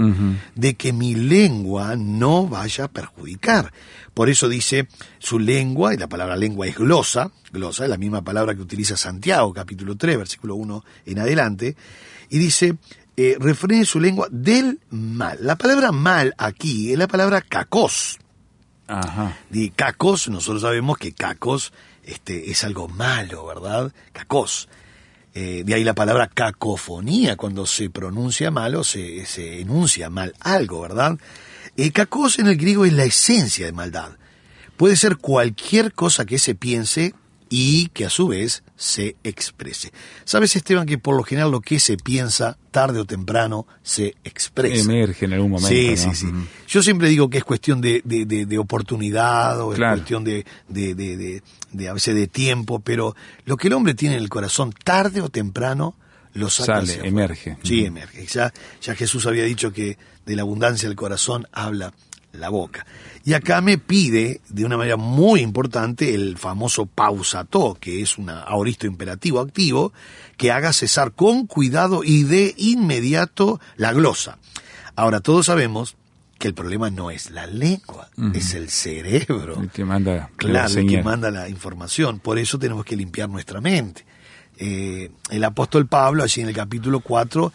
de 0.55 0.73
que 0.75 0.91
mi 0.91 1.15
lengua 1.15 1.95
no 1.95 2.47
vaya 2.47 2.83
a 2.83 2.87
perjudicar. 2.89 3.71
Por 4.13 4.29
eso 4.29 4.49
dice 4.49 4.87
su 5.19 5.39
lengua, 5.39 5.93
y 5.93 5.97
la 5.97 6.09
palabra 6.09 6.35
lengua 6.35 6.67
es 6.67 6.75
glosa, 6.75 7.31
glosa 7.53 7.85
es 7.85 7.89
la 7.89 7.97
misma 7.97 8.23
palabra 8.23 8.53
que 8.53 8.61
utiliza 8.61 8.97
Santiago, 8.97 9.53
capítulo 9.53 9.95
3, 9.95 10.17
versículo 10.17 10.55
1 10.55 10.83
en 11.05 11.19
adelante, 11.19 11.77
y 12.29 12.39
dice, 12.39 12.75
eh, 13.23 13.37
refrene 13.39 13.85
su 13.85 13.99
lengua 13.99 14.27
del 14.31 14.79
mal. 14.89 15.37
La 15.41 15.55
palabra 15.55 15.91
mal 15.91 16.33
aquí 16.37 16.91
es 16.91 16.97
la 16.97 17.07
palabra 17.07 17.41
cacos. 17.41 18.17
Ajá. 18.87 19.37
Y 19.51 19.69
cacos, 19.69 20.27
nosotros 20.27 20.63
sabemos 20.63 20.97
que 20.97 21.13
cacos 21.13 21.71
este, 22.03 22.49
es 22.49 22.63
algo 22.63 22.87
malo, 22.87 23.45
¿verdad? 23.45 23.93
Cacos. 24.11 24.69
Eh, 25.35 25.61
de 25.63 25.73
ahí 25.75 25.83
la 25.83 25.93
palabra 25.93 26.27
cacofonía, 26.27 27.37
cuando 27.37 27.67
se 27.67 27.91
pronuncia 27.91 28.49
mal 28.49 28.73
o 28.75 28.83
se, 28.83 29.25
se 29.27 29.61
enuncia 29.61 30.09
mal 30.09 30.33
algo, 30.39 30.81
¿verdad? 30.81 31.19
Eh, 31.77 31.91
cacos 31.91 32.39
en 32.39 32.47
el 32.47 32.57
griego 32.57 32.85
es 32.85 32.93
la 32.93 33.03
esencia 33.03 33.67
de 33.67 33.71
maldad. 33.71 34.17
Puede 34.77 34.95
ser 34.95 35.17
cualquier 35.17 35.93
cosa 35.93 36.25
que 36.25 36.39
se 36.39 36.55
piense 36.55 37.13
y 37.53 37.89
que 37.89 38.05
a 38.05 38.09
su 38.09 38.29
vez 38.29 38.63
se 38.77 39.17
exprese. 39.25 39.91
¿Sabes, 40.23 40.55
Esteban, 40.55 40.85
que 40.87 40.97
por 40.97 41.17
lo 41.17 41.23
general 41.23 41.51
lo 41.51 41.59
que 41.59 41.81
se 41.81 41.97
piensa, 41.97 42.57
tarde 42.71 42.99
o 43.01 43.05
temprano, 43.05 43.67
se 43.83 44.15
expresa? 44.23 44.81
Emerge 44.89 45.25
en 45.25 45.33
algún 45.33 45.51
momento. 45.51 45.67
Sí, 45.67 45.89
¿no? 45.89 45.97
sí, 45.97 46.15
sí. 46.15 46.27
Yo 46.69 46.81
siempre 46.81 47.09
digo 47.09 47.29
que 47.29 47.39
es 47.39 47.43
cuestión 47.43 47.81
de, 47.81 48.01
de, 48.05 48.25
de- 48.25 48.45
de 48.45 48.57
oportunidad 48.57 49.59
o 49.59 49.71
Claro. 49.71 49.95
es 49.95 49.99
cuestión 49.99 50.23
de, 50.23 50.45
de, 50.69 51.89
a 51.89 51.93
veces 51.93 52.15
de 52.15 52.27
tiempo, 52.27 52.79
pero 52.79 53.15
lo 53.45 53.57
que 53.57 53.67
el 53.67 53.73
hombre 53.73 53.95
tiene 53.95 54.15
en 54.15 54.21
el 54.21 54.29
corazón, 54.29 54.71
tarde 54.83 55.19
o 55.21 55.27
temprano, 55.27 55.95
lo 56.33 56.49
saca 56.49 56.75
Sale, 56.79 56.93
hacia 56.93 57.03
emerge. 57.03 57.57
Sí, 57.63 57.83
emerge. 57.83 58.25
Ya, 58.27 58.53
ya 58.81 58.95
Jesús 58.95 59.25
había 59.25 59.43
dicho 59.43 59.73
que 59.73 59.97
de 60.25 60.35
la 60.37 60.43
abundancia 60.43 60.87
del 60.87 60.95
corazón 60.95 61.47
habla 61.51 61.93
la 62.33 62.49
boca. 62.49 62.85
Y 63.23 63.33
acá 63.33 63.61
me 63.61 63.77
pide, 63.77 64.41
de 64.49 64.65
una 64.65 64.77
manera 64.77 64.97
muy 64.97 65.41
importante, 65.41 66.15
el 66.15 66.37
famoso 66.37 66.85
pausato, 66.85 67.77
que 67.79 68.01
es 68.01 68.17
un 68.17 68.29
aoristo 68.29 68.87
imperativo 68.87 69.39
activo, 69.39 69.93
que 70.37 70.51
haga 70.51 70.73
cesar 70.73 71.11
con 71.11 71.45
cuidado 71.45 72.03
y 72.03 72.23
de 72.23 72.55
inmediato 72.57 73.59
la 73.75 73.93
glosa. 73.93 74.37
Ahora, 74.95 75.19
todos 75.19 75.45
sabemos 75.45 75.95
que 76.41 76.47
el 76.47 76.55
problema 76.55 76.89
no 76.89 77.11
es 77.11 77.29
la 77.29 77.45
lengua, 77.45 78.09
es 78.33 78.55
el 78.55 78.69
cerebro. 78.69 79.61
El 79.61 79.69
que 79.69 79.85
manda 79.85 80.15
la 80.15 80.29
Claro, 80.35 80.79
el 80.79 80.87
que 80.87 81.03
manda 81.03 81.29
la 81.29 81.47
información. 81.47 82.19
Por 82.19 82.39
eso 82.39 82.57
tenemos 82.57 82.83
que 82.83 82.95
limpiar 82.95 83.29
nuestra 83.29 83.61
mente. 83.61 84.03
Eh, 84.57 85.11
el 85.29 85.43
apóstol 85.43 85.85
Pablo, 85.85 86.23
allí 86.23 86.41
en 86.41 86.47
el 86.47 86.55
capítulo 86.55 86.99
4, 86.99 87.53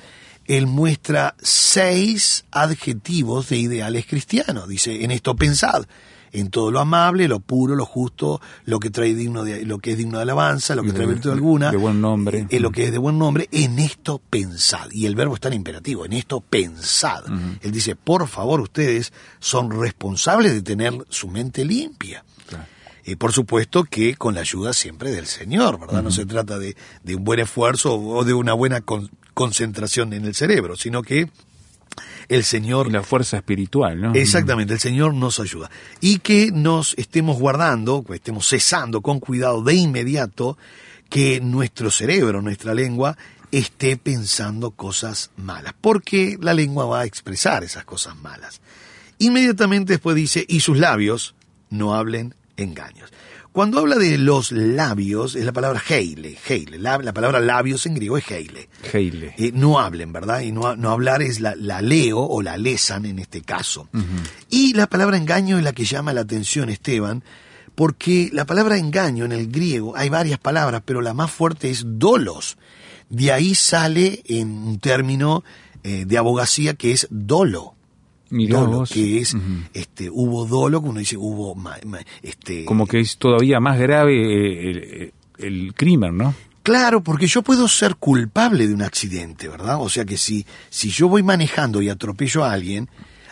él 0.49 0.67
muestra 0.67 1.35
seis 1.43 2.45
adjetivos 2.53 3.49
de 3.49 3.59
ideales 3.59 4.07
cristianos. 4.07 4.69
Dice, 4.69 5.05
en 5.05 5.11
esto 5.11 5.35
pensad, 5.37 5.85
en 6.33 6.51
todo 6.51 6.71
lo 6.71 6.81
amable, 6.81 7.29
lo 7.29 7.41
puro, 7.41 7.75
lo 7.77 7.87
justo, 7.87 8.41
lo 8.65 8.79
que 8.79 8.91
trae 8.91 9.15
digno 9.15 9.43
de, 9.45 9.65
lo 9.65 9.79
que 9.79 9.93
es 9.93 9.99
digno 9.99 10.19
de 10.19 10.23
alabanza, 10.23 10.75
lo 10.75 10.83
que 10.83 10.93
trae 10.93 11.07
virtud 11.07 11.31
alguna, 11.31 11.71
de 11.71 11.77
buen 11.77 12.01
nombre. 12.01 12.47
en 12.51 12.63
lo 12.63 12.71
que 12.71 12.85
es 12.85 12.93
de 12.93 12.99
buen 12.99 13.19
nombre, 13.19 13.49
en 13.53 13.79
esto 13.79 14.21
pensad. 14.31 14.89
Y 14.93 15.07
el 15.07 15.15
verbo 15.15 15.35
está 15.35 15.49
en 15.49 15.55
imperativo, 15.55 16.05
en 16.05 16.13
esto 16.13 16.41
pensad. 16.41 17.25
Él 17.63 17.73
dice, 17.73 17.97
por 17.97 18.27
favor, 18.29 18.61
ustedes 18.61 19.13
son 19.39 19.71
responsables 19.71 20.53
de 20.53 20.63
tener 20.63 20.93
su 21.09 21.29
mente 21.29 21.65
limpia. 21.65 22.25
Eh, 23.09 23.17
por 23.17 23.33
supuesto 23.33 23.85
que 23.85 24.17
con 24.17 24.35
la 24.35 24.41
ayuda 24.41 24.73
siempre 24.73 25.13
del 25.13 25.27
Señor, 25.27 25.79
¿verdad? 25.79 26.03
No 26.03 26.11
se 26.11 26.27
trata 26.27 26.59
de, 26.59 26.77
de 27.05 27.15
un 27.15 27.23
buen 27.23 27.39
esfuerzo 27.39 27.95
o 27.95 28.25
de 28.25 28.35
una 28.35 28.53
buena 28.53 28.81
con- 28.81 29.09
concentración 29.37 30.15
en 30.15 30.25
el 30.25 30.35
cerebro, 30.35 30.77
sino 30.77 31.03
que 31.03 31.29
el 32.29 32.43
Señor... 32.43 32.91
La 32.91 33.03
fuerza 33.03 33.37
espiritual, 33.37 34.01
¿no? 34.01 34.15
Exactamente, 34.15 34.73
el 34.73 34.81
Señor 34.81 35.13
nos 35.13 35.39
ayuda. 35.41 35.71
Y 36.01 36.21
que 36.21 36.51
nos 36.51 36.95
estemos 36.97 37.39
guardando, 37.39 38.03
que 38.03 38.15
estemos 38.15 38.49
cesando 38.49 39.03
con 39.03 39.21
cuidado 39.21 39.63
de 39.63 39.75
inmediato, 39.75 40.57
que 41.11 41.43
nuestro 41.43 41.91
cerebro, 41.91 42.41
nuestra 42.41 42.73
lengua, 42.73 43.19
esté 43.53 43.99
pensando 43.99 44.71
cosas 44.71 45.31
malas, 45.37 45.75
porque 45.83 46.39
la 46.41 46.55
lengua 46.55 46.87
va 46.87 47.01
a 47.01 47.05
expresar 47.05 47.63
esas 47.63 47.85
cosas 47.85 48.17
malas. 48.17 48.63
Inmediatamente 49.19 49.93
después 49.93 50.17
dice, 50.17 50.47
y 50.49 50.61
sus 50.61 50.79
labios 50.79 51.35
no 51.69 51.95
hablen 51.95 52.35
engaños. 52.57 53.13
Cuando 53.57 53.79
habla 53.79 53.97
de 53.97 54.19
los 54.19 54.53
labios, 54.53 55.35
es 55.35 55.47
la 55.47 55.53
palabra 55.55 55.83
heile, 55.89 56.37
heile. 56.47 56.79
La, 56.79 56.99
la 56.99 57.15
palabra 57.15 57.41
labios 57.41 57.87
en 57.87 57.95
griego 57.95 58.19
es 58.19 58.31
heile. 58.31 58.69
Heile. 58.93 59.35
Eh, 59.39 59.51
no 59.55 59.81
hablen, 59.81 60.13
¿verdad? 60.13 60.43
Y 60.43 60.53
no, 60.53 60.77
no 60.77 60.91
hablar 60.91 61.23
es 61.23 61.41
la, 61.41 61.55
la 61.57 61.81
leo 61.81 62.19
o 62.19 62.43
la 62.43 62.59
lesan 62.59 63.07
en 63.07 63.19
este 63.19 63.41
caso. 63.41 63.89
Y 64.51 64.75
la 64.75 64.89
palabra 64.89 65.17
engaño 65.17 65.57
es 65.57 65.65
la 65.65 65.73
que 65.73 65.87
llama 65.87 66.13
la 66.13 66.21
atención, 66.21 66.69
Esteban, 66.69 67.25
porque 67.75 68.29
la 68.31 68.45
palabra 68.45 68.77
engaño 68.77 69.25
en 69.25 69.33
el 69.33 69.51
griego, 69.51 69.97
hay 69.97 70.11
varias 70.11 70.39
palabras, 70.39 70.83
pero 70.85 71.01
la 71.01 71.15
más 71.15 71.31
fuerte 71.31 71.71
es 71.71 71.83
dolos. 71.87 72.59
De 73.09 73.33
ahí 73.33 73.55
sale 73.55 74.23
en 74.27 74.51
un 74.51 74.81
término 74.81 75.45
eh, 75.83 76.05
de 76.07 76.19
abogacía 76.19 76.75
que 76.75 76.93
es 76.93 77.07
dolo. 77.09 77.76
Mirá 78.31 78.61
dolo, 78.61 78.79
vos. 78.79 78.91
que 78.91 79.19
es, 79.19 79.37
este, 79.73 80.11
hubo 80.11 80.47
dolo, 80.47 80.83
que 80.83 80.89
uno 80.89 80.99
dice 81.01 81.17
hubo, 81.17 81.55
ma- 81.55 81.79
ma- 81.85 82.01
este, 82.23 82.65
Como 82.65 82.87
que 82.87 83.01
es 83.01 83.17
todavía 83.19 83.61
más 83.61 83.79
grave 83.79 84.15
eh, 84.17 84.71
el, 85.39 85.45
el 85.65 85.75
crimen, 85.75 86.17
¿no? 86.17 86.35
Claro, 86.63 87.01
porque 87.03 87.29
yo 87.29 87.43
puedo 87.43 87.69
ser 87.69 87.95
culpable 87.95 88.67
de 88.67 88.75
un 88.75 88.83
accidente, 88.83 89.47
¿verdad? 89.49 89.77
O 89.81 89.89
sea 89.89 90.05
que 90.05 90.17
si, 90.17 90.45
si 90.69 90.91
yo 90.91 91.09
voy 91.09 91.23
manejando 91.23 91.81
y 91.81 91.89
atropello 91.89 92.43
a 92.45 92.51
alguien, 92.53 92.89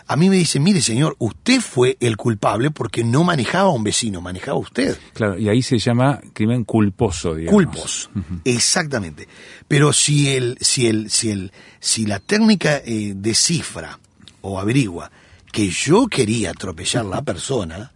a 0.07 0.15
mí 0.15 0.29
me 0.29 0.37
dicen, 0.37 0.63
mire 0.63 0.79
señor, 0.81 1.17
usted 1.19 1.59
fue 1.59 1.97
el 1.99 2.15
culpable 2.15 2.71
porque 2.71 3.03
no 3.03 3.25
manejaba 3.25 3.69
a 3.69 3.73
un 3.73 3.83
vecino, 3.83 4.21
manejaba 4.21 4.57
usted. 4.57 4.97
Claro, 5.13 5.37
y 5.37 5.49
ahí 5.49 5.61
se 5.61 5.79
llama 5.79 6.21
crimen 6.31 6.63
culposo, 6.63 7.35
digamos. 7.35 7.53
Culpos, 7.65 8.09
exactamente. 8.45 9.27
Pero 9.67 9.91
si 9.91 10.29
el, 10.29 10.57
si 10.61 10.87
el, 10.87 11.09
si 11.09 11.31
el, 11.31 11.51
si 11.81 12.05
la 12.05 12.19
técnica 12.19 12.77
eh, 12.85 13.13
descifra 13.17 13.99
o 14.45 14.59
averigua 14.59 15.11
que 15.51 15.69
yo 15.69 16.07
quería 16.07 16.51
atropellar 16.51 17.05
a 17.05 17.09
la 17.09 17.21
persona, 17.21 17.91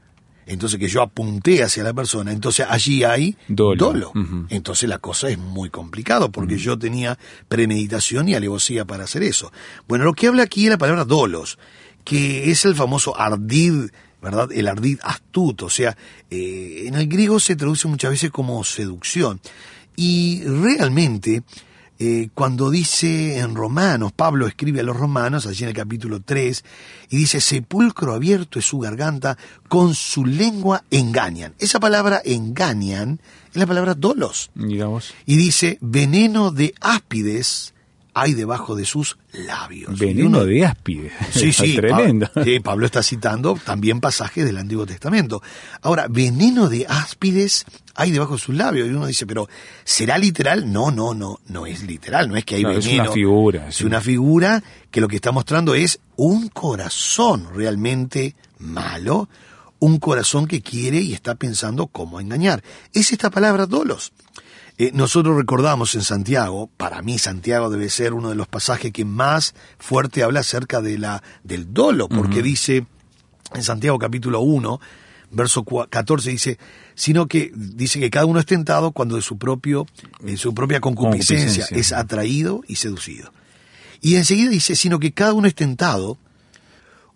entonces 0.45 0.79
que 0.79 0.87
yo 0.87 1.01
apunté 1.01 1.61
hacia 1.61 1.83
la 1.83 1.93
persona, 1.93 2.31
entonces 2.31 2.65
allí 2.69 3.03
hay 3.03 3.35
Dolo. 3.49 4.13
Entonces 4.49 4.89
la 4.89 4.97
cosa 4.97 5.29
es 5.29 5.37
muy 5.37 5.69
complicado 5.69 6.31
porque 6.31 6.57
yo 6.57 6.79
tenía 6.79 7.19
premeditación 7.47 8.29
y 8.29 8.33
alevosía 8.33 8.85
para 8.85 9.03
hacer 9.03 9.23
eso. 9.23 9.51
Bueno, 9.87 10.05
lo 10.05 10.13
que 10.13 10.27
habla 10.27 10.43
aquí 10.43 10.65
es 10.65 10.69
la 10.71 10.77
palabra 10.77 11.03
dolos, 11.03 11.59
que 12.03 12.49
es 12.49 12.65
el 12.65 12.75
famoso 12.75 13.19
ardid, 13.19 13.89
¿verdad? 14.21 14.49
El 14.51 14.67
ardid 14.67 14.99
astuto, 15.03 15.65
o 15.65 15.69
sea, 15.69 15.95
eh, 16.29 16.85
en 16.85 16.95
el 16.95 17.07
griego 17.07 17.39
se 17.39 17.55
traduce 17.55 17.87
muchas 17.87 18.11
veces 18.11 18.31
como 18.31 18.63
seducción. 18.63 19.41
Y 19.95 20.43
realmente, 20.45 21.43
eh, 22.01 22.29
cuando 22.33 22.69
dice 22.69 23.39
en 23.39 23.55
Romanos, 23.55 24.13
Pablo 24.13 24.47
escribe 24.47 24.79
a 24.79 24.83
los 24.83 24.95
Romanos, 24.95 25.45
allí 25.45 25.63
en 25.63 25.69
el 25.69 25.75
capítulo 25.75 26.21
3, 26.21 26.63
y 27.09 27.17
dice, 27.17 27.41
sepulcro 27.41 28.13
abierto 28.13 28.57
es 28.57 28.65
su 28.65 28.79
garganta, 28.79 29.37
con 29.67 29.93
su 29.95 30.25
lengua 30.25 30.85
engañan. 30.91 31.55
Esa 31.59 31.81
palabra 31.81 32.21
engañan 32.23 33.19
es 33.51 33.57
la 33.57 33.67
palabra 33.67 33.95
dolos. 33.95 34.49
Mira 34.55 34.87
vos. 34.87 35.13
Y 35.25 35.35
dice, 35.35 35.77
veneno 35.81 36.51
de 36.51 36.73
áspides 36.79 37.73
hay 38.13 38.33
debajo 38.33 38.75
de 38.75 38.85
sus 38.85 39.17
labios. 39.33 39.97
Veneno 39.97 40.43
de 40.43 40.65
áspide. 40.65 41.11
Sí, 41.31 41.53
sí, 41.53 41.75
Tremendo. 41.77 42.27
Pa- 42.33 42.43
sí, 42.43 42.59
Pablo 42.59 42.85
está 42.85 43.03
citando 43.03 43.57
también 43.63 44.01
pasajes 44.01 44.43
del 44.45 44.57
Antiguo 44.57 44.85
Testamento. 44.85 45.41
Ahora, 45.81 46.07
veneno 46.09 46.69
de 46.69 46.85
áspides 46.87 47.65
hay 47.95 48.11
debajo 48.11 48.33
de 48.33 48.39
sus 48.39 48.55
labios. 48.55 48.87
Y 48.87 48.91
uno 48.91 49.05
dice, 49.07 49.25
pero 49.25 49.47
¿será 49.83 50.17
literal? 50.17 50.71
No, 50.71 50.91
no, 50.91 51.13
no, 51.13 51.39
no 51.47 51.65
es 51.65 51.83
literal. 51.83 52.27
No 52.29 52.35
es 52.35 52.45
que 52.45 52.55
hay 52.55 52.63
No, 52.63 52.71
es 52.71 52.85
veneno. 52.85 53.03
una 53.03 53.11
figura, 53.13 53.67
Es 53.69 53.75
sí. 53.75 53.83
una 53.85 54.01
figura 54.01 54.63
que 54.91 55.01
lo 55.01 55.07
que 55.07 55.15
está 55.17 55.31
mostrando 55.31 55.75
es 55.75 55.99
un 56.15 56.49
corazón 56.49 57.47
realmente 57.53 58.35
malo, 58.57 59.29
un 59.79 59.99
corazón 59.99 60.47
que 60.47 60.61
quiere 60.61 60.99
y 60.99 61.13
está 61.13 61.35
pensando 61.35 61.87
cómo 61.87 62.19
engañar. 62.19 62.63
Es 62.93 63.11
esta 63.11 63.29
palabra 63.29 63.65
dolos. 63.65 64.11
Eh, 64.79 64.91
nosotros 64.93 65.35
recordamos 65.35 65.93
en 65.95 66.03
Santiago, 66.03 66.69
para 66.77 67.01
mí 67.01 67.19
Santiago 67.19 67.69
debe 67.69 67.89
ser 67.89 68.13
uno 68.13 68.29
de 68.29 68.35
los 68.35 68.47
pasajes 68.47 68.93
que 68.93 69.03
más 69.03 69.53
fuerte 69.77 70.23
habla 70.23 70.39
acerca 70.39 70.79
de 70.79 70.97
la, 70.97 71.21
del 71.43 71.73
dolo, 71.73 72.07
porque 72.07 72.41
dice 72.41 72.85
en 73.53 73.63
Santiago 73.63 73.99
capítulo 73.99 74.39
1, 74.39 74.79
verso 75.31 75.65
14 75.65 76.29
dice, 76.29 76.59
sino 76.95 77.27
que 77.27 77.51
dice 77.53 77.99
que 77.99 78.09
cada 78.09 78.25
uno 78.25 78.39
es 78.39 78.45
tentado 78.45 78.93
cuando 78.93 79.17
de 79.17 79.21
su 79.21 79.37
propio, 79.37 79.85
en 80.25 80.37
su 80.37 80.53
propia 80.53 80.79
concupiscencia, 80.79 81.65
Concupiscencia. 81.65 81.77
es 81.77 81.91
atraído 81.91 82.63
y 82.65 82.77
seducido. 82.77 83.33
Y 83.99 84.15
enseguida 84.15 84.49
dice, 84.49 84.77
sino 84.77 84.97
que 84.97 85.11
cada 85.11 85.33
uno 85.33 85.49
es 85.49 85.55
tentado 85.55 86.17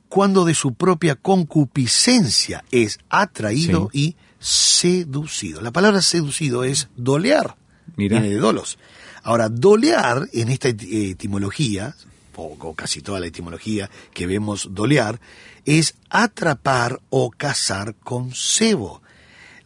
cuando 0.10 0.44
de 0.44 0.54
su 0.54 0.74
propia 0.74 1.16
concupiscencia 1.16 2.66
es 2.72 3.00
atraído 3.10 3.90
y 3.94 4.18
seducido. 4.44 5.62
La 5.62 5.72
palabra 5.72 6.02
seducido 6.02 6.64
es 6.64 6.90
dolear, 6.96 7.56
Mira. 7.96 8.20
viene 8.20 8.34
de 8.36 8.40
dolos. 8.40 8.78
Ahora, 9.24 9.48
dolear 9.50 10.28
en 10.34 10.50
esta 10.50 10.70
eti- 10.70 11.12
etimología, 11.12 11.96
o, 12.36 12.58
o 12.60 12.76
casi 12.76 13.02
toda 13.02 13.20
la 13.20 13.28
etimología 13.28 13.90
que 14.14 14.28
vemos 14.28 14.70
dolear, 14.72 15.20
es 15.66 15.96
atrapar 16.10 17.00
o 17.10 17.32
cazar 17.32 17.96
con 17.96 18.32
cebo. 18.34 19.02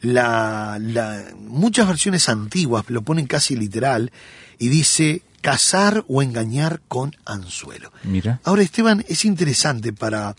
La, 0.01 0.77
la- 0.79 1.25
muchas 1.39 1.87
versiones 1.87 2.29
antiguas 2.29 2.85
lo 2.89 3.01
ponen 3.01 3.25
casi 3.25 3.55
literal 3.55 4.11
y 4.59 4.67
dice 4.69 5.23
cazar 5.41 6.05
o 6.07 6.21
engañar 6.21 6.81
con 6.87 7.15
anzuelo. 7.25 7.91
Mira. 8.03 8.39
Ahora, 8.43 8.61
Esteban, 8.61 9.03
es 9.07 9.25
interesante 9.25 9.93
para 9.93 10.35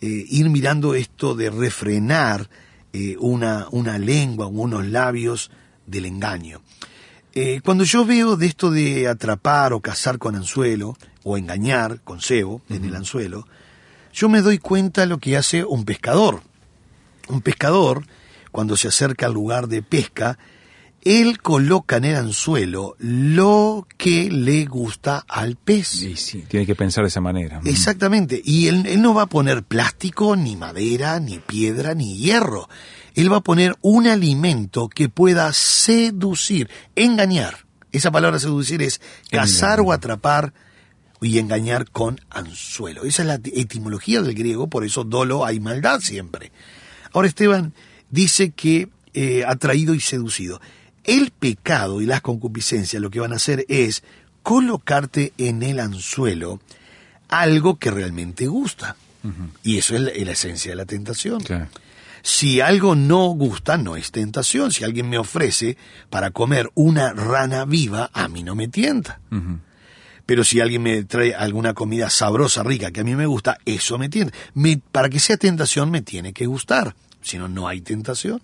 eh, 0.00 0.24
ir 0.28 0.48
mirando 0.48 0.94
esto 0.94 1.34
de 1.34 1.50
refrenar 1.50 2.48
eh, 2.92 3.16
una, 3.18 3.66
una 3.70 3.98
lengua 3.98 4.46
unos 4.46 4.86
labios 4.86 5.50
del 5.86 6.06
engaño. 6.06 6.62
Eh, 7.34 7.60
cuando 7.64 7.84
yo 7.84 8.04
veo 8.04 8.36
de 8.36 8.46
esto 8.46 8.70
de 8.70 9.08
atrapar 9.08 9.72
o 9.72 9.80
cazar 9.80 10.18
con 10.18 10.36
anzuelo, 10.36 10.96
o 11.24 11.38
engañar 11.38 12.00
con 12.02 12.20
cebo 12.20 12.62
en 12.68 12.84
el 12.84 12.94
anzuelo, 12.94 13.46
yo 14.12 14.28
me 14.28 14.42
doy 14.42 14.58
cuenta 14.58 15.06
lo 15.06 15.18
que 15.18 15.36
hace 15.36 15.64
un 15.64 15.84
pescador. 15.84 16.42
Un 17.28 17.40
pescador, 17.40 18.04
cuando 18.50 18.76
se 18.76 18.88
acerca 18.88 19.26
al 19.26 19.32
lugar 19.32 19.68
de 19.68 19.82
pesca, 19.82 20.38
él 21.04 21.40
coloca 21.40 21.96
en 21.96 22.04
el 22.04 22.16
anzuelo 22.16 22.94
lo 22.98 23.86
que 23.96 24.30
le 24.30 24.64
gusta 24.66 25.24
al 25.28 25.56
pez. 25.56 26.02
Y 26.02 26.16
sí, 26.16 26.44
tiene 26.48 26.64
que 26.64 26.76
pensar 26.76 27.02
de 27.04 27.08
esa 27.08 27.20
manera. 27.20 27.60
Exactamente. 27.64 28.40
Y 28.44 28.68
él, 28.68 28.86
él 28.86 29.02
no 29.02 29.12
va 29.12 29.22
a 29.22 29.26
poner 29.26 29.64
plástico, 29.64 30.36
ni 30.36 30.56
madera, 30.56 31.18
ni 31.18 31.38
piedra, 31.38 31.94
ni 31.94 32.18
hierro. 32.18 32.68
Él 33.14 33.32
va 33.32 33.38
a 33.38 33.42
poner 33.42 33.76
un 33.82 34.06
alimento 34.06 34.88
que 34.88 35.08
pueda 35.08 35.52
seducir, 35.52 36.70
engañar. 36.94 37.66
Esa 37.90 38.10
palabra 38.10 38.38
seducir 38.38 38.80
es 38.82 39.00
cazar 39.30 39.80
Engañar. 39.80 39.80
o 39.80 39.92
atrapar 39.92 40.54
y 41.20 41.38
engañar 41.38 41.90
con 41.90 42.20
anzuelo. 42.30 43.04
Esa 43.04 43.22
es 43.22 43.28
la 43.28 43.34
etimología 43.34 44.22
del 44.22 44.34
griego, 44.34 44.68
por 44.68 44.84
eso 44.84 45.04
dolo 45.04 45.44
hay 45.44 45.60
maldad 45.60 46.00
siempre. 46.00 46.52
Ahora 47.12 47.28
Esteban 47.28 47.74
dice 48.10 48.50
que 48.50 48.88
eh, 49.14 49.44
atraído 49.46 49.94
y 49.94 50.00
seducido. 50.00 50.60
El 51.04 51.30
pecado 51.30 52.00
y 52.00 52.06
las 52.06 52.20
concupiscencias 52.20 53.00
lo 53.02 53.10
que 53.10 53.20
van 53.20 53.32
a 53.32 53.36
hacer 53.36 53.64
es 53.68 54.02
colocarte 54.42 55.32
en 55.38 55.62
el 55.62 55.80
anzuelo 55.80 56.60
algo 57.28 57.78
que 57.78 57.90
realmente 57.90 58.46
gusta. 58.46 58.96
Y 59.62 59.78
eso 59.78 59.94
es 59.94 60.00
la, 60.02 60.10
es 60.10 60.26
la 60.26 60.32
esencia 60.32 60.72
de 60.72 60.76
la 60.76 60.84
tentación. 60.84 61.40
Claro. 61.42 61.68
Si 62.22 62.60
algo 62.60 62.94
no 62.94 63.26
gusta, 63.28 63.76
no 63.76 63.96
es 63.96 64.10
tentación. 64.12 64.70
Si 64.72 64.84
alguien 64.84 65.08
me 65.08 65.18
ofrece 65.18 65.76
para 66.10 66.30
comer 66.30 66.70
una 66.74 67.12
rana 67.12 67.64
viva, 67.64 68.10
a 68.12 68.28
mí 68.28 68.42
no 68.42 68.54
me 68.54 68.68
tienta. 68.68 69.20
Pero 70.26 70.44
si 70.44 70.60
alguien 70.60 70.82
me 70.82 71.02
trae 71.04 71.34
alguna 71.34 71.74
comida 71.74 72.10
sabrosa, 72.10 72.62
rica, 72.62 72.90
que 72.92 73.00
a 73.00 73.04
mí 73.04 73.14
me 73.16 73.26
gusta, 73.26 73.58
eso 73.64 73.98
me 73.98 74.08
tienta. 74.08 74.36
Me- 74.54 74.80
para 74.92 75.08
que 75.08 75.18
sea 75.20 75.36
tentación 75.36 75.90
me 75.90 76.00
tiene 76.02 76.32
que 76.32 76.46
gustar. 76.46 76.94
Si 77.22 77.38
no, 77.38 77.48
no 77.48 77.66
hay 77.68 77.80
tentación. 77.80 78.40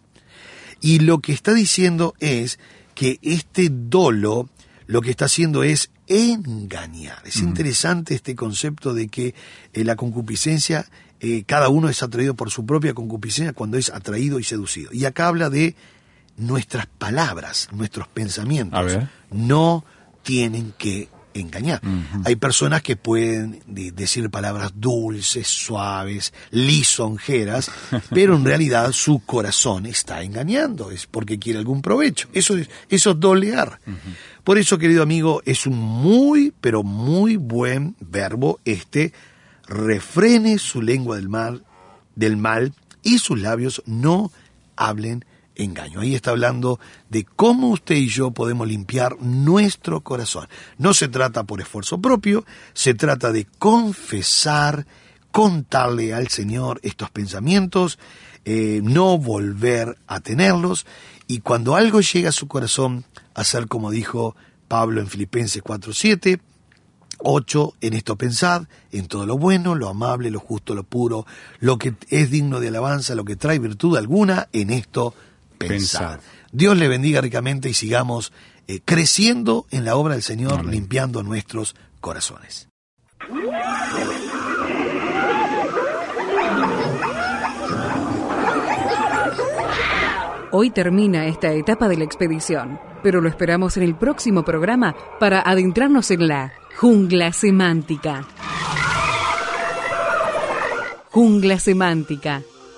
Y 0.81 1.01
lo 1.01 1.19
que 1.19 1.33
está 1.33 1.55
diciendo 1.55 2.14
es 2.21 2.59
que 2.95 3.19
este 3.23 3.69
dolo 3.71 4.49
lo 4.87 5.03
que 5.03 5.11
está 5.11 5.27
haciendo 5.27 5.62
es 5.62 5.91
engañar. 6.07 7.23
Es 7.25 7.37
interesante 7.37 8.14
este 8.14 8.35
concepto 8.35 8.95
de 8.95 9.09
que 9.09 9.35
eh, 9.75 9.85
la 9.85 9.97
concupiscencia, 9.97 10.87
eh, 11.21 11.45
cada 11.45 11.69
uno 11.69 11.91
es 11.91 12.03
atraído 12.03 12.35
por 12.35 12.51
su 12.51 12.64
propia 12.64 12.95
concupiscencia 12.95 13.53
cuando 13.53 13.77
es 13.77 13.91
atraído 13.91 14.41
y 14.41 14.45
seducido. 14.45 14.91
Y 14.93 15.05
acá 15.05 15.29
habla 15.29 15.51
de 15.51 15.77
nuestras 16.38 16.87
palabras, 16.87 17.69
nuestros 17.73 18.09
pensamientos. 18.09 18.97
No 19.31 19.85
tienen 20.23 20.73
que 20.79 21.09
engañar. 21.40 21.81
Hay 22.24 22.37
personas 22.37 22.83
que 22.83 22.96
pueden 22.96 23.62
de- 23.66 23.92
decir 23.92 24.29
palabras 24.31 24.72
dulces, 24.74 25.46
suaves, 25.48 26.33
lisonjeras, 26.51 27.70
pero 28.11 28.37
en 28.37 28.44
realidad 28.44 28.92
su 28.92 29.20
corazón 29.20 29.87
está 29.87 30.22
engañando, 30.22 30.90
es 30.90 31.07
porque 31.07 31.38
quiere 31.38 31.59
algún 31.59 31.83
provecho. 31.83 32.29
Eso 32.33 32.57
es, 32.57 32.68
eso 32.88 33.11
es 33.12 33.20
dolear. 33.20 33.81
Por 34.44 34.59
eso, 34.59 34.79
querido 34.79 35.03
amigo, 35.03 35.42
es 35.44 35.66
un 35.66 35.77
muy, 35.79 36.53
pero 36.61 36.83
muy 36.83 37.37
buen 37.37 37.96
verbo 38.01 38.61
este, 38.64 39.12
refrene 39.66 40.59
su 40.59 40.81
lengua 40.83 41.16
del 41.16 41.29
mal, 41.29 41.64
del 42.14 42.37
mal 42.37 42.72
y 43.03 43.18
sus 43.18 43.38
labios 43.40 43.83
no 43.87 44.33
hablen 44.77 45.24
engaño. 45.59 46.01
Ahí 46.01 46.14
está 46.14 46.31
hablando 46.31 46.81
de 47.11 47.25
cómo 47.25 47.68
usted 47.68 47.97
y 47.97 48.09
yo 48.09 48.31
podemos 48.31 48.66
limpiar 48.66 49.21
nuestro 49.21 50.01
corazón. 50.01 50.49
No 50.79 50.94
se 50.94 51.09
trata 51.09 51.44
por 51.44 51.61
esfuerzo 51.61 52.01
propio, 52.01 52.47
se 52.73 52.94
trata 52.94 53.33
de 53.33 53.44
confesar, 53.59 54.87
contarle 55.31 56.14
al 56.14 56.29
Señor 56.29 56.81
estos 56.83 57.11
pensamientos, 57.11 57.99
eh, 58.44 58.81
no 58.83 59.18
volver 59.18 59.99
a 60.07 60.21
tenerlos 60.21 60.87
y 61.27 61.40
cuando 61.40 61.77
algo 61.77 62.01
llega 62.01 62.31
a 62.31 62.33
su 62.33 62.49
corazón, 62.49 63.05
hacer 63.35 63.68
como 63.68 63.90
dijo 63.90 64.35
Pablo 64.68 65.01
en 65.01 65.09
Filipenses 65.09 65.62
4:7, 65.62 66.40
8. 67.18 67.75
En 67.81 67.94
esto 67.94 68.16
pensad, 68.16 68.64
en 68.92 69.09
todo 69.09 69.27
lo 69.27 69.37
bueno, 69.37 69.75
lo 69.75 69.88
amable, 69.88 70.31
lo 70.31 70.40
justo, 70.40 70.75
lo 70.75 70.85
puro, 70.85 71.27
lo 71.61 71.77
que 71.77 71.94
es 72.09 72.31
digno 72.31 72.61
de 72.61 72.68
alabanza, 72.68 73.14
lo 73.14 73.25
que 73.25 73.37
trae 73.37 73.59
virtud 73.59 73.97
alguna, 73.97 74.49
en 74.53 74.71
esto 74.71 75.11
pensad. 75.11 75.28
Pensad. 75.59 76.21
Dios 76.53 76.77
le 76.77 76.88
bendiga 76.88 77.21
ricamente 77.21 77.68
y 77.68 77.75
sigamos 77.75 78.33
eh, 78.66 78.81
creciendo 78.85 79.66
en 79.71 79.85
la 79.85 79.97
obra 79.97 80.14
del 80.14 80.23
Señor, 80.23 80.61
Amén. 80.61 80.73
limpiando 80.73 81.23
nuestros 81.23 81.75
corazones. 82.01 82.68
Hoy 90.51 90.71
termina 90.71 91.27
esta 91.27 91.53
etapa 91.53 91.88
de 91.88 91.99
la 91.99 92.05
expedición, 92.05 92.81
pero 93.03 93.21
lo 93.21 93.29
esperamos 93.29 93.77
en 93.77 93.83
el 93.83 93.94
próximo 93.94 94.44
programa 94.44 94.97
para 95.21 95.40
adentrarnos 95.40 96.11
en 96.11 96.27
la 96.27 96.53
jungla 96.77 97.33
semántica. 97.33 98.27
Jungla 101.11 101.59
semántica 101.59 102.42